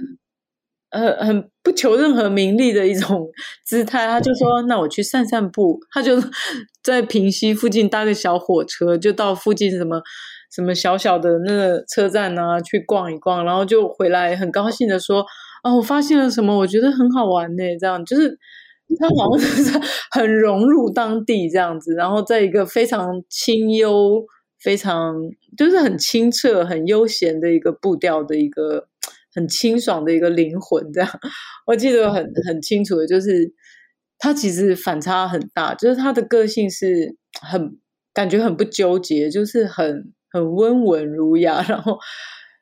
[0.93, 3.27] 呃很不求任何名利的一种
[3.65, 6.23] 姿态，他就说那我去散散步，他就
[6.81, 10.01] 在平溪附近搭个小火车，就到附近什么
[10.49, 15.25] 什么小小的那个车站啊去逛一逛，然后就回来很高兴的说
[15.63, 18.05] 啊我发现了什么，我觉得很好玩呢，这样。
[18.05, 18.39] 就是。
[18.99, 19.71] 他好像 是
[20.11, 24.23] 很融入当地这样子，然后在一个非常清幽、
[24.59, 25.15] 非常
[25.57, 28.85] 就是很清澈、很悠闲的一个步调的一个
[29.33, 30.91] 很清爽的一个灵魂。
[30.91, 31.09] 这样，
[31.65, 33.53] 我记得很很清楚的，就是
[34.17, 37.77] 他其实反差很大，就是他的个性是很
[38.13, 41.97] 感觉很不纠结，就是很很温文儒雅，然后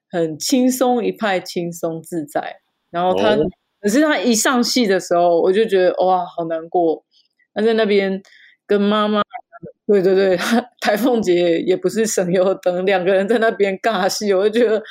[0.09, 2.57] 很轻松一派，轻松自在，
[2.89, 3.37] 然后他。
[3.83, 7.03] 可是他一上戏的时候，我就觉得哇，好难过。
[7.51, 8.21] 他在那边
[8.67, 9.23] 跟妈妈，
[9.87, 10.37] 对对对，
[10.79, 14.83] 台凤姐也不是省油灯，两个人在那边尬戏，我就觉得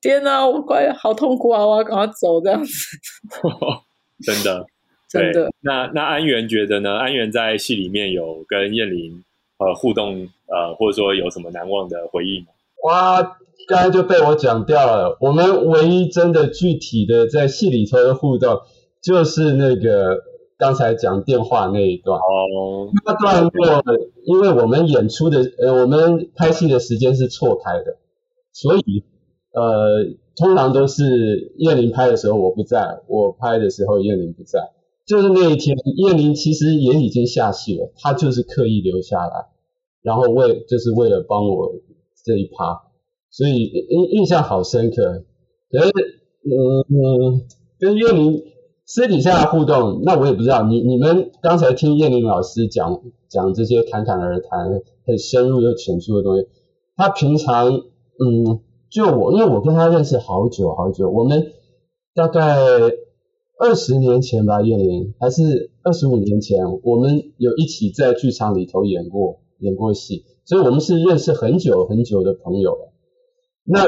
[0.00, 1.66] 天哪，我快好痛苦啊！
[1.66, 2.72] 我要赶快走这样子。
[4.24, 4.66] 真的，
[5.08, 5.50] 真的。
[5.60, 6.92] 那那安源觉得呢？
[6.92, 9.22] 安源在戏里面有跟燕玲
[9.58, 12.46] 呃互动呃，或者说有什么难忘的回忆吗？
[12.84, 13.36] 哇！
[13.68, 15.18] 刚刚就被我讲掉了。
[15.20, 18.62] 我们唯一真的具体的在戏里头的互动，
[19.02, 20.18] 就是那个
[20.58, 22.18] 刚才讲电话那一段。
[22.18, 23.84] 哦，那段落，
[24.24, 27.98] 因为我们演出的，呃，我们拍戏的时间是错开的，
[28.52, 29.04] 所以，
[29.52, 30.04] 呃，
[30.36, 34.70] 通常都是叶玲拍的时候我不在，我拍的时候叶玲不在。
[35.06, 39.46] 就是那一天，叶玲其实也已经下戏了，她就是刻意留下来，
[40.02, 41.72] 然后为就是为了帮我
[42.24, 42.82] 这一趴。
[43.30, 45.24] 所以印印象好深刻，
[45.70, 45.90] 可是
[46.44, 47.42] 嗯，
[47.78, 48.42] 跟叶玲
[48.86, 50.62] 私底下的互动，那我也不知道。
[50.64, 56.46] 你你们刚才听叶玲老师讲讲这些侃侃而谈、很深入又浅出的东西，
[56.96, 58.60] 他平常嗯，
[58.90, 61.52] 就我因为我跟他认识好久好久，我们
[62.14, 62.56] 大概
[63.58, 72.92] 二十年前吧，叶玲还是二十五年前，我们有一起在剧场里头演过演过戏，所以我们是认识很久很久的朋友了。
[73.64, 73.86] 那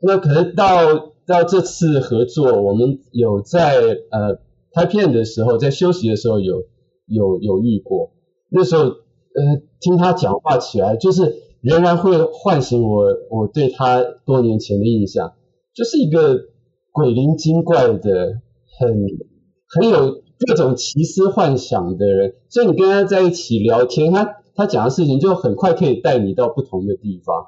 [0.00, 3.76] 那可能到到这次合作，我们有在
[4.10, 4.40] 呃
[4.72, 6.64] 拍片的时候，在休息的时候有
[7.06, 8.10] 有有遇过。
[8.48, 15.34] 那时候呃听他讲话起来，就是仍然会唤醒我我对他多年前的印象，
[15.74, 16.40] 就是一个
[16.90, 18.40] 鬼灵精怪的，
[18.78, 19.06] 很
[19.68, 22.34] 很有各种奇思幻想的人。
[22.50, 27.46] 所以你跟他在一起聊天，他他讲的事情就很快可以带你到不同的地方。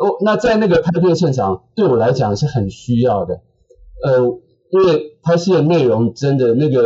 [0.00, 3.40] 哦，那在那个拍片现场，对我来讲是很需要的，
[4.04, 4.18] 呃，
[4.70, 6.84] 因为拍戏的内容真的那个，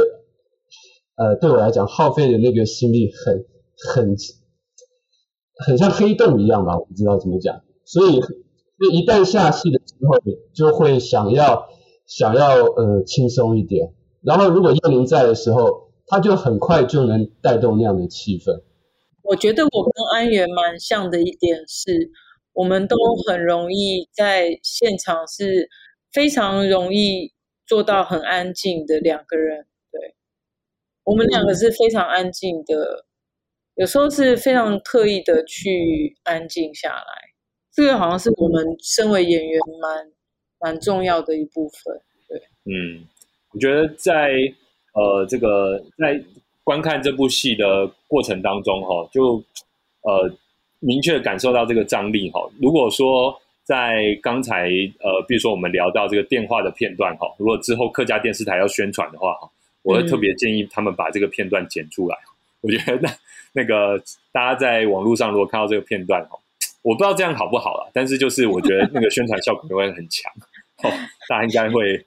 [1.17, 3.45] 呃，对我来讲耗费的那个心力很
[3.93, 4.17] 很
[5.67, 10.19] 很像黑洞一样吧，我不知道怎么讲，所以就一旦下戏的时候，
[10.53, 11.69] 就会想要
[12.07, 18.63] 想要呃轻松一点，然后如果叶玲在的时候，他就很快就能带动那样的气氛。
[19.23, 22.11] 我觉得我跟安源蛮像的一点是。
[22.55, 22.95] 我们都
[23.27, 25.71] 很容易在现场是
[26.13, 27.33] 非常容易
[27.67, 30.15] 做到很安静的两个人，对，
[31.03, 33.07] 我们两个是非常安静的，
[33.83, 37.05] 有时候是非常刻意的去安静下来，
[37.75, 40.07] 这个好像是我们身为演员蛮
[40.61, 43.05] 蛮重要的一部分，对，嗯，
[43.53, 44.31] 我觉得在
[44.95, 46.23] 呃这个在
[46.63, 49.43] 观看这部戏的过程当中，哈，就
[50.03, 50.33] 呃。
[50.85, 52.41] 明确感受到这个张力哈。
[52.61, 54.65] 如果说在刚才
[54.99, 59.49] 呃，比如说我们聊到这个电话的片段哈，如果之后客家电视台要宣传的话哈，
[59.85, 62.19] 我会特别建议他们把这个片段剪出来。
[62.63, 63.11] 我觉得那
[63.53, 64.03] 那个
[64.33, 66.39] 大家在网络上如果看到这个片段哦，
[66.81, 70.33] 我不知道这样好不好了，但是就是我觉得那个宣传效果会很强，
[70.83, 70.91] 哦，
[71.29, 72.05] 大家应该会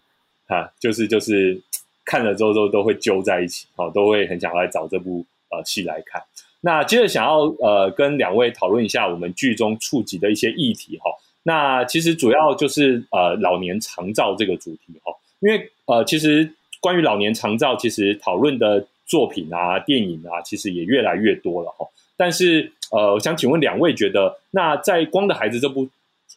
[0.48, 1.62] 啊，就是就是
[2.04, 6.22] 看了之后都都会揪在一起，哦，都会很想来找这部呃戏来看。
[6.62, 11.12] 那接着想要呃跟两位讨论一下我们剧中触及的一些议题哈。
[11.44, 21.88] 那其实主要就是呃老年长照这个主题哈，因为呃其实关于老年长照，其实讨论的作品啊、电影啊，其实也越来越多了哈。
[22.18, 25.88] 但是呃，我想请问两位，觉得那在《光的孩子》这部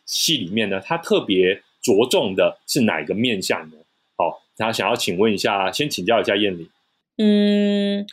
[0.07, 3.77] 戏里面呢，它特别着重的是哪个面向呢？
[4.17, 6.69] 好，他想要请问一下，先请教一下燕玲。
[7.17, 8.07] 嗯，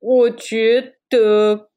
[0.00, 1.68] 我觉得。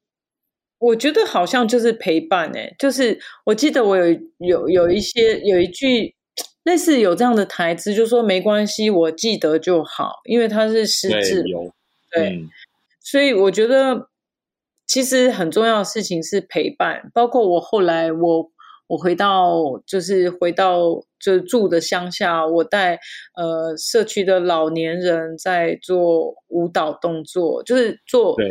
[0.80, 6.14] 我觉得好像就是陪伴诶，就是我记得我有有有一些有一句
[6.62, 11.42] 类似有这样的台词，就说没关系，我记得就好，因为他是实质。
[12.12, 12.44] 对，
[13.00, 14.08] 所以我觉得
[14.86, 18.50] 其实很重要的事情是陪伴，包括我后来我
[18.86, 22.98] 我回到就是回到就住的乡下，我带
[23.34, 28.48] 呃社区的老年人在做舞蹈动作，就是做社。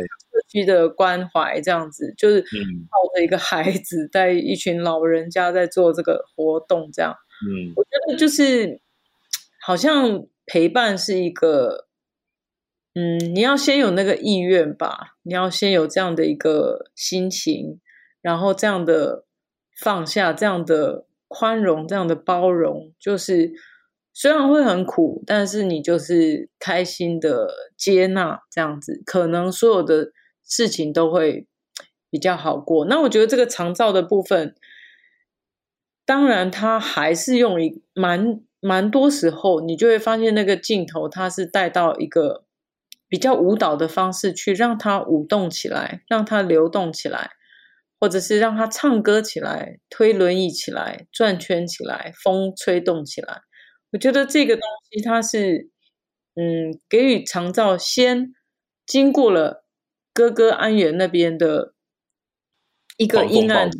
[0.48, 7.12] 区的关怀这样子，就是抱着一个孩子，带一群老人家在做这个活动，这样。
[7.44, 8.80] 嗯，我觉得就是
[9.60, 11.87] 好像陪伴是一个，
[12.98, 17.80] 嗯，你要先有那个意愿吧，你要先有这样的一个心情，
[18.20, 19.24] 然后这样的
[19.80, 23.52] 放下，这样的宽容，这样的包容，就是。
[24.20, 30.10] 虽然会很苦，但是你就是开心的接纳这样子，可能所有的
[30.42, 31.46] 事情都会
[32.10, 32.84] 比较好过。
[32.86, 34.56] 那我觉得这个长照的部分，
[36.04, 42.42] 当然它还是用一蛮蛮多时候，你就会发现那个镜头它是带到一个
[43.08, 47.30] 比较舞蹈的方式去让它舞动起来，让它流动起来，
[47.98, 53.42] 或者是让它唱歌起来，推轮椅起来，转圈起来，风吹动起来。
[53.90, 55.70] 我觉得这个东西它是，
[56.34, 58.34] 嗯，给予长照先
[58.86, 59.64] 经过了
[60.12, 61.72] 哥哥安源那边的
[62.98, 63.70] 一个阴暗，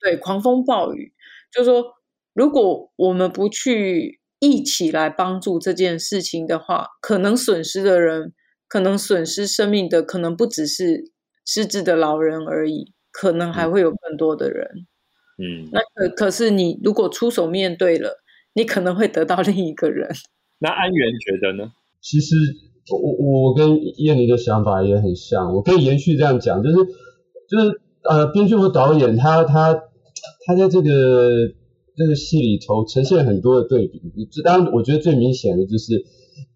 [0.00, 1.14] 对，狂风暴雨，
[1.50, 1.94] 就是说，
[2.34, 8.34] 如果我们不去一起来帮助这件事情的话，可能损失的人，
[8.68, 11.10] 可能损失生命的，可能不只是
[11.44, 14.68] 失智的老人而已，可能还会有更多的人。
[15.38, 18.18] 嗯，那可可是你如果出手面对了。
[18.54, 20.08] 你可能会得到另一个人。
[20.58, 21.70] 那安源觉得呢？
[22.00, 22.34] 其实
[22.90, 22.98] 我
[23.44, 29.74] 我跟燕妮的想法也很像，我可以延续这样讲，就是就是呃，编剧和导演他他
[30.44, 31.30] 他在这个
[31.94, 34.00] 这个戏里头呈现很多的对比，
[34.42, 36.04] 当然我觉得最明显的就是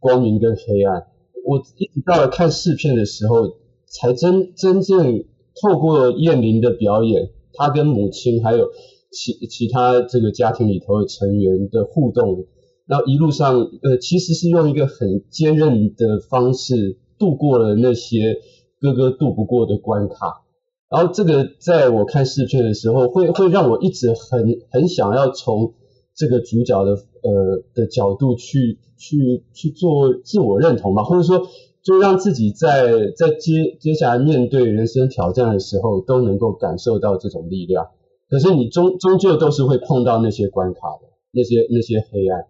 [0.00, 1.06] 光明跟黑暗。
[1.44, 5.24] 我一直到了看试片的时候，才真真正
[5.60, 8.68] 透过燕玲的表演，她跟母亲还有。
[9.14, 12.46] 其其他这个家庭里头的成员的互动，
[12.86, 18.38] 然后一路上，呃，其实是用一个很坚韧的方式度过了那些
[18.80, 20.46] 哥哥渡不过的关卡。
[20.88, 25.74] 然后这个在我看视片的时候，会会让我一直很很想要从
[26.14, 31.48] 这个主角的呃的角度去去去做自我认同吧，或者说
[31.82, 37.88] 就让自己在在接接下来面对人生挑战的时候，都能够感受到这种力量。
[38.28, 42.46] 可是你终终究都是会碰到那些关卡的，那些那些黑暗，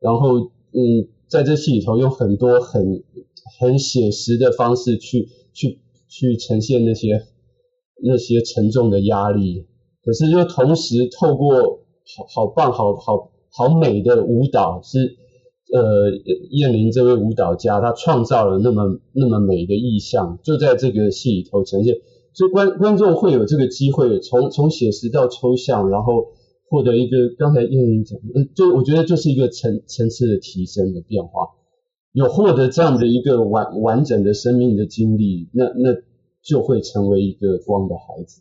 [0.00, 0.38] 然后
[0.72, 3.02] 嗯，在这戏里头用很多很
[3.60, 7.22] 很写实的方式去去去呈现那些
[8.02, 9.66] 那些沉重的压力，
[10.04, 15.16] 可是又同时透过好好棒好好好美的舞蹈，是
[15.72, 16.10] 呃
[16.50, 21.96] 燕玲这位舞蹈家，他创造了那么那么美的意象，就在这个戏里头呈现。
[22.34, 26.28] 所以观观众会有这个机会，从从写实到抽象，然后
[26.68, 31.48] 获得一个刚才燕玲讲，呃，就我觉得就是一个层层次的提升的变化，
[32.12, 36.00] 有获得这样的一个完完整的生命的经历，那那
[36.42, 38.40] 就会成为一个光的孩子。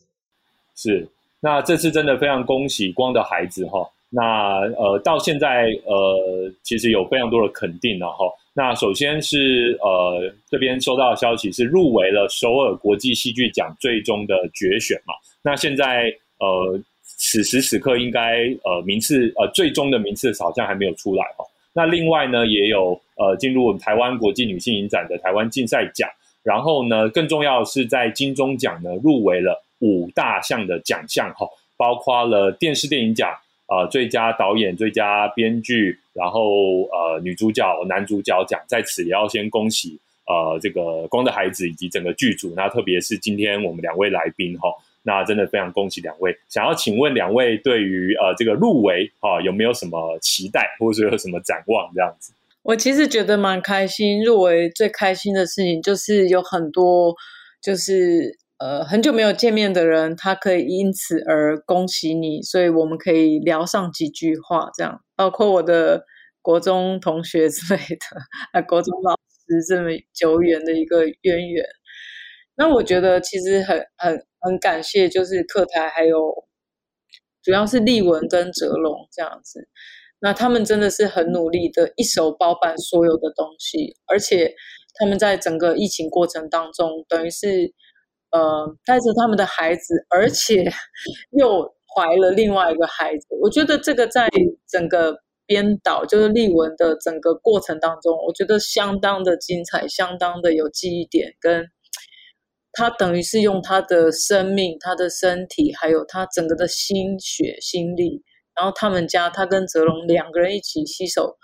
[0.73, 1.09] 是，
[1.41, 3.85] 那这次真的非常恭喜光的孩子哈。
[4.13, 8.25] 那呃，到现在呃，其实有非常多的肯定了哈。
[8.53, 15.13] 那首先是呃，这边收到的消息是入围了首尔国际戏剧奖最终的决选嘛。
[15.41, 21.45] 那现在呃，此时此刻应该呃名次呃最终的名次好像还没有出来哈。
[21.73, 26.09] 那另外呢，也有呃进入我们台湾国际女性影展的台湾竞赛奖。
[26.43, 31.45] 然后呢，更重要是在金钟奖呢入围了五大项的奖项哈，
[31.77, 33.29] 包括了电视电影奖。
[33.67, 42.53] 呃，最佳导演、最佳编剧，然后呃，女主角、男主角奖，在此也要先恭喜呃，这个光的孩子以及整个剧组。
[42.53, 44.67] 那特别是今天我们两位来宾哈，
[45.03, 46.37] 那真的非常恭喜两位。
[46.49, 52.33] 想要请问两位对于呃这个入围哈有没有什么期待，或者说有什么展望这样子？
[52.63, 57.15] 我其实觉得蛮开心，入围最开心的事情就是有很多
[57.61, 66.03] 就是呃很久没有见面的人，他可以因此而恭喜你，所以我们可以聊上几句话，这样包括我的
[66.43, 68.05] 国中同学之类的，
[68.53, 71.65] 啊，国中老师这么久远的一个渊源。
[72.55, 76.31] 那我觉得其实很很很感谢，就是课台还有
[77.41, 79.67] 主要是立文跟哲龙这样子。
[80.19, 84.53] 那他们真的是很努力的，一手包办所有的东西，而且
[84.99, 87.73] 他们在整个疫情过程当中，等于是
[88.31, 90.63] 呃带着他们的孩子，而且
[91.37, 91.63] 又
[91.93, 93.27] 怀了另外一个孩子。
[93.41, 94.29] 我觉得这个在
[94.67, 101.33] 整个编导就是立文的整个过程当中，我觉得相当的精彩，相当的有记忆点。
[101.39, 101.65] 跟
[102.73, 108.23] 他等于是用他的生命、他的身体，还有他整个的心血、心力。
[108.55, 111.37] 然后他们家，他跟泽龙两个人一起携手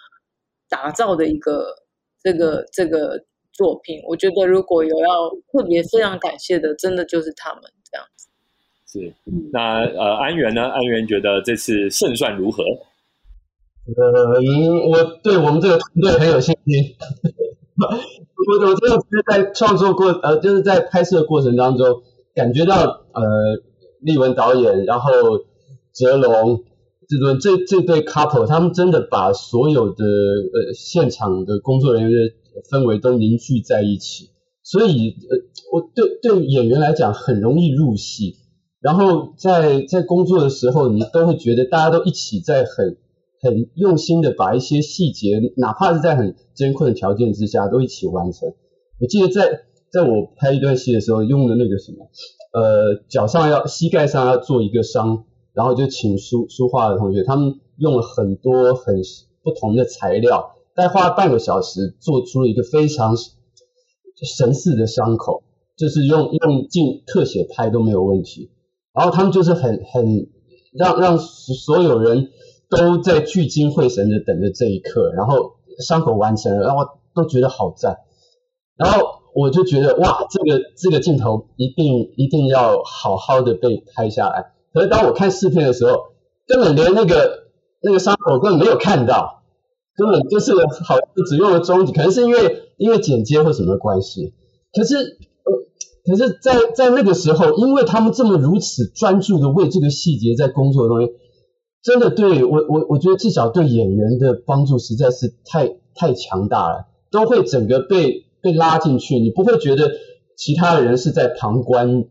[0.70, 1.74] 打造的一个
[2.22, 3.26] 这个这个
[3.58, 8.28] 作品，我觉得如果有要特别非常感谢的，真的就是他们这样子。
[8.86, 9.14] 是，
[9.51, 10.62] 那呃，安源呢？
[10.62, 12.64] 安源觉得这次胜算如何？
[12.64, 14.39] 呃，
[14.89, 16.95] 我对我们这个团队很有信心。
[17.78, 22.03] 我我真的是在创作过呃，就是在拍摄过程当中
[22.36, 23.24] 感觉到呃，
[24.01, 25.12] 立文导演，然后
[25.91, 26.64] 泽龙。
[27.10, 32.36] 这对这这对 couple，他们真的把所有的呃现场的工作人员的
[32.70, 34.30] 氛围都凝聚在一起，
[34.64, 35.38] 所以呃，
[35.72, 38.36] 我对对演员来讲很容易入戏，
[38.80, 42.97] 然后在在工作的时候，你都会觉得大家都一起在很
[43.41, 48.53] 很用心的把一些细节，哪怕是在很艰困的条件之下，都一起完成。
[48.99, 52.10] 我记得在在我拍一段戏的时候，用的那个什么，
[52.53, 55.26] 呃，脚上要膝盖上要做一个伤。
[55.53, 59.01] 然后就请书书画的同学，他们用了很多很
[59.41, 65.41] 不同的材料，再花半个小时做出了一个非常神似的伤口，
[65.75, 68.51] 就是用用镜特写拍都没有问题。
[68.93, 70.28] 然后他们就是很很
[70.71, 72.30] 让让所有人
[72.69, 77.97] 都在聚精会神的等着这一刻，然后伤口完成了，然后都觉得好赞。
[78.75, 84.53] 然后我就觉得哇，这个这个镜头一定一定要好好的被拍下来。
[84.73, 86.11] 可是当我看视频的时候，
[86.45, 87.47] 根本连那个
[87.82, 89.37] 那个伤口根本没有看到，
[89.98, 94.34] 根本就是好像只用了中指，可能是因为因为剪接或什么关系。
[94.72, 95.18] 可是，
[96.06, 101.12] 可是在在那个时候，因为他们这么如此专注的为这个细节在工作的东西，
[101.84, 109.91] 真的对我我我觉得至少对演员的帮助实在是太太强大了，都会整个被被拉进去，你不会觉得
[110.38, 112.06] 其他的人是在旁观。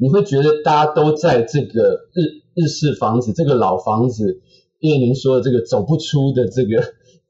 [0.00, 2.22] 你会觉得大家都在这个日
[2.54, 4.42] 日式房子，这个老房子，
[4.78, 6.80] 叶宁说的这个走不出的这个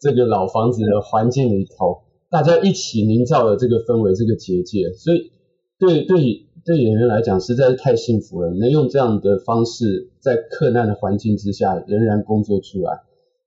[0.01, 5.31] 这个老房子的环境里头，大家一起营造了这个氛围，这个结界，所以
[5.79, 13.01] 对对对演员来讲实在是太幸福了，能用这样的方式在困难的环境之下仍然工作出来，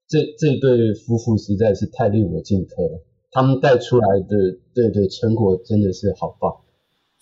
[0.08, 6.52] 这这对夫妇实在是太令我敬佩了，他们带出来的对对成果真的是好棒。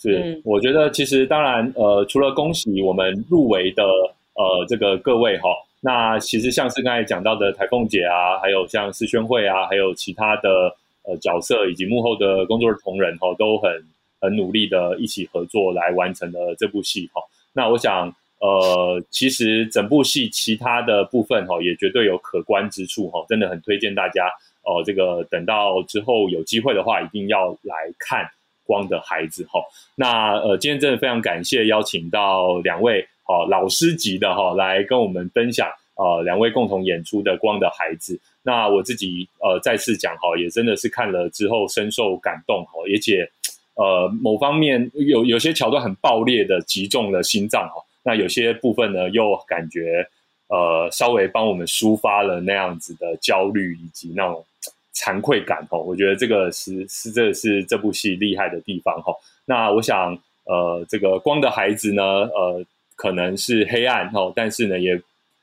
[0.02, 5.50] 是，我觉得其实当然，呃，除了恭喜我们入围的呃这个各位哈，
[5.82, 13.72] 那其实像是刚才讲到的台凤姐啊，还有像思宣慧啊，还有其他的呃角色以及幕后的工作的同仁哈，都很
[14.20, 17.22] 很努力的一起合作来完成了这部戏哈。
[17.54, 24.28] 那我想，呃，其实整部戏其他的部分哈，也绝对有可观之处哈，真的很推荐大家
[24.64, 28.30] 哦，这个等到之后有机会的话，一定要来看。
[28.66, 29.60] 光的孩子哈，
[29.96, 38.20] 那呃，今天真的非常感谢邀请到两位哦老师级的哈来跟我们分享呃两位共同演出的光的孩子。
[38.42, 43.30] 那我自己呃再次讲哈，也真的是看了之后深受感动哈，而且
[43.76, 50.08] 呃某方面有有些桥段很爆裂的击中了心脏哈，那有些部分呢又感觉
[50.48, 54.44] 呃稍微帮我们抒发了那样子的焦虑以及那种。
[54.92, 59.14] 惭愧感哦，我觉得这个是是这是这部戏厉害的地方哈。
[59.46, 60.12] 那我想
[60.44, 62.66] 呃，这个光的孩子呢，呃，
[63.00, 64.92] 可能是黑暗哈，但是呢，也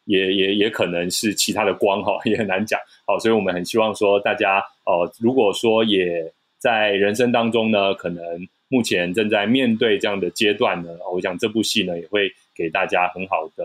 [0.05, 2.79] 也也也可能是其他的光哈， 也很难讲。
[3.07, 8.23] 好，所以我们很希望说大家哦，如果说也在人生当中呢，可能
[8.69, 13.65] 目前正在面对这样的阶段呢，我想这部戏呢也会给大家很好的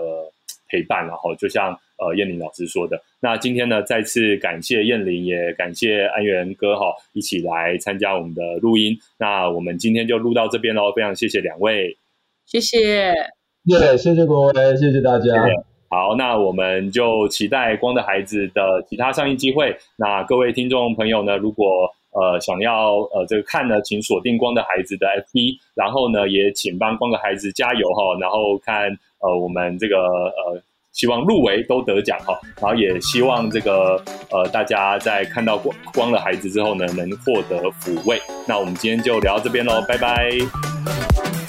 [0.70, 1.78] 陪伴，然后就像。
[2.02, 3.00] 呃，燕玲老师说的。
[3.20, 8.98] 那今天呢，再次感谢燕玲，也感谢安源哥哈，一起来参加我们的录音。
[9.20, 11.96] 那我们今天就录到这边喽，非常谢谢两位，
[12.48, 13.14] 谢谢。
[13.68, 15.32] 对，谢谢各位，谢谢大家。
[15.88, 19.76] 好，那我们就期待《光的孩子》的其他上映机会。
[19.97, 21.68] 那各位听众朋友呢，如果
[22.12, 28.88] 呃想要呃这个看呢，请锁定《光的孩子》的 FB，然后呢也请帮《光的孩子》加油哈，然后看
[29.20, 34.01] 呃我们这个呃希望入围都得奖哈，然后也希望这个
[34.32, 38.20] 呃大家在看到《光光的孩子》之后呢，能获得抚慰。
[38.47, 41.41] 那我们今天就聊到这边喽，拜拜。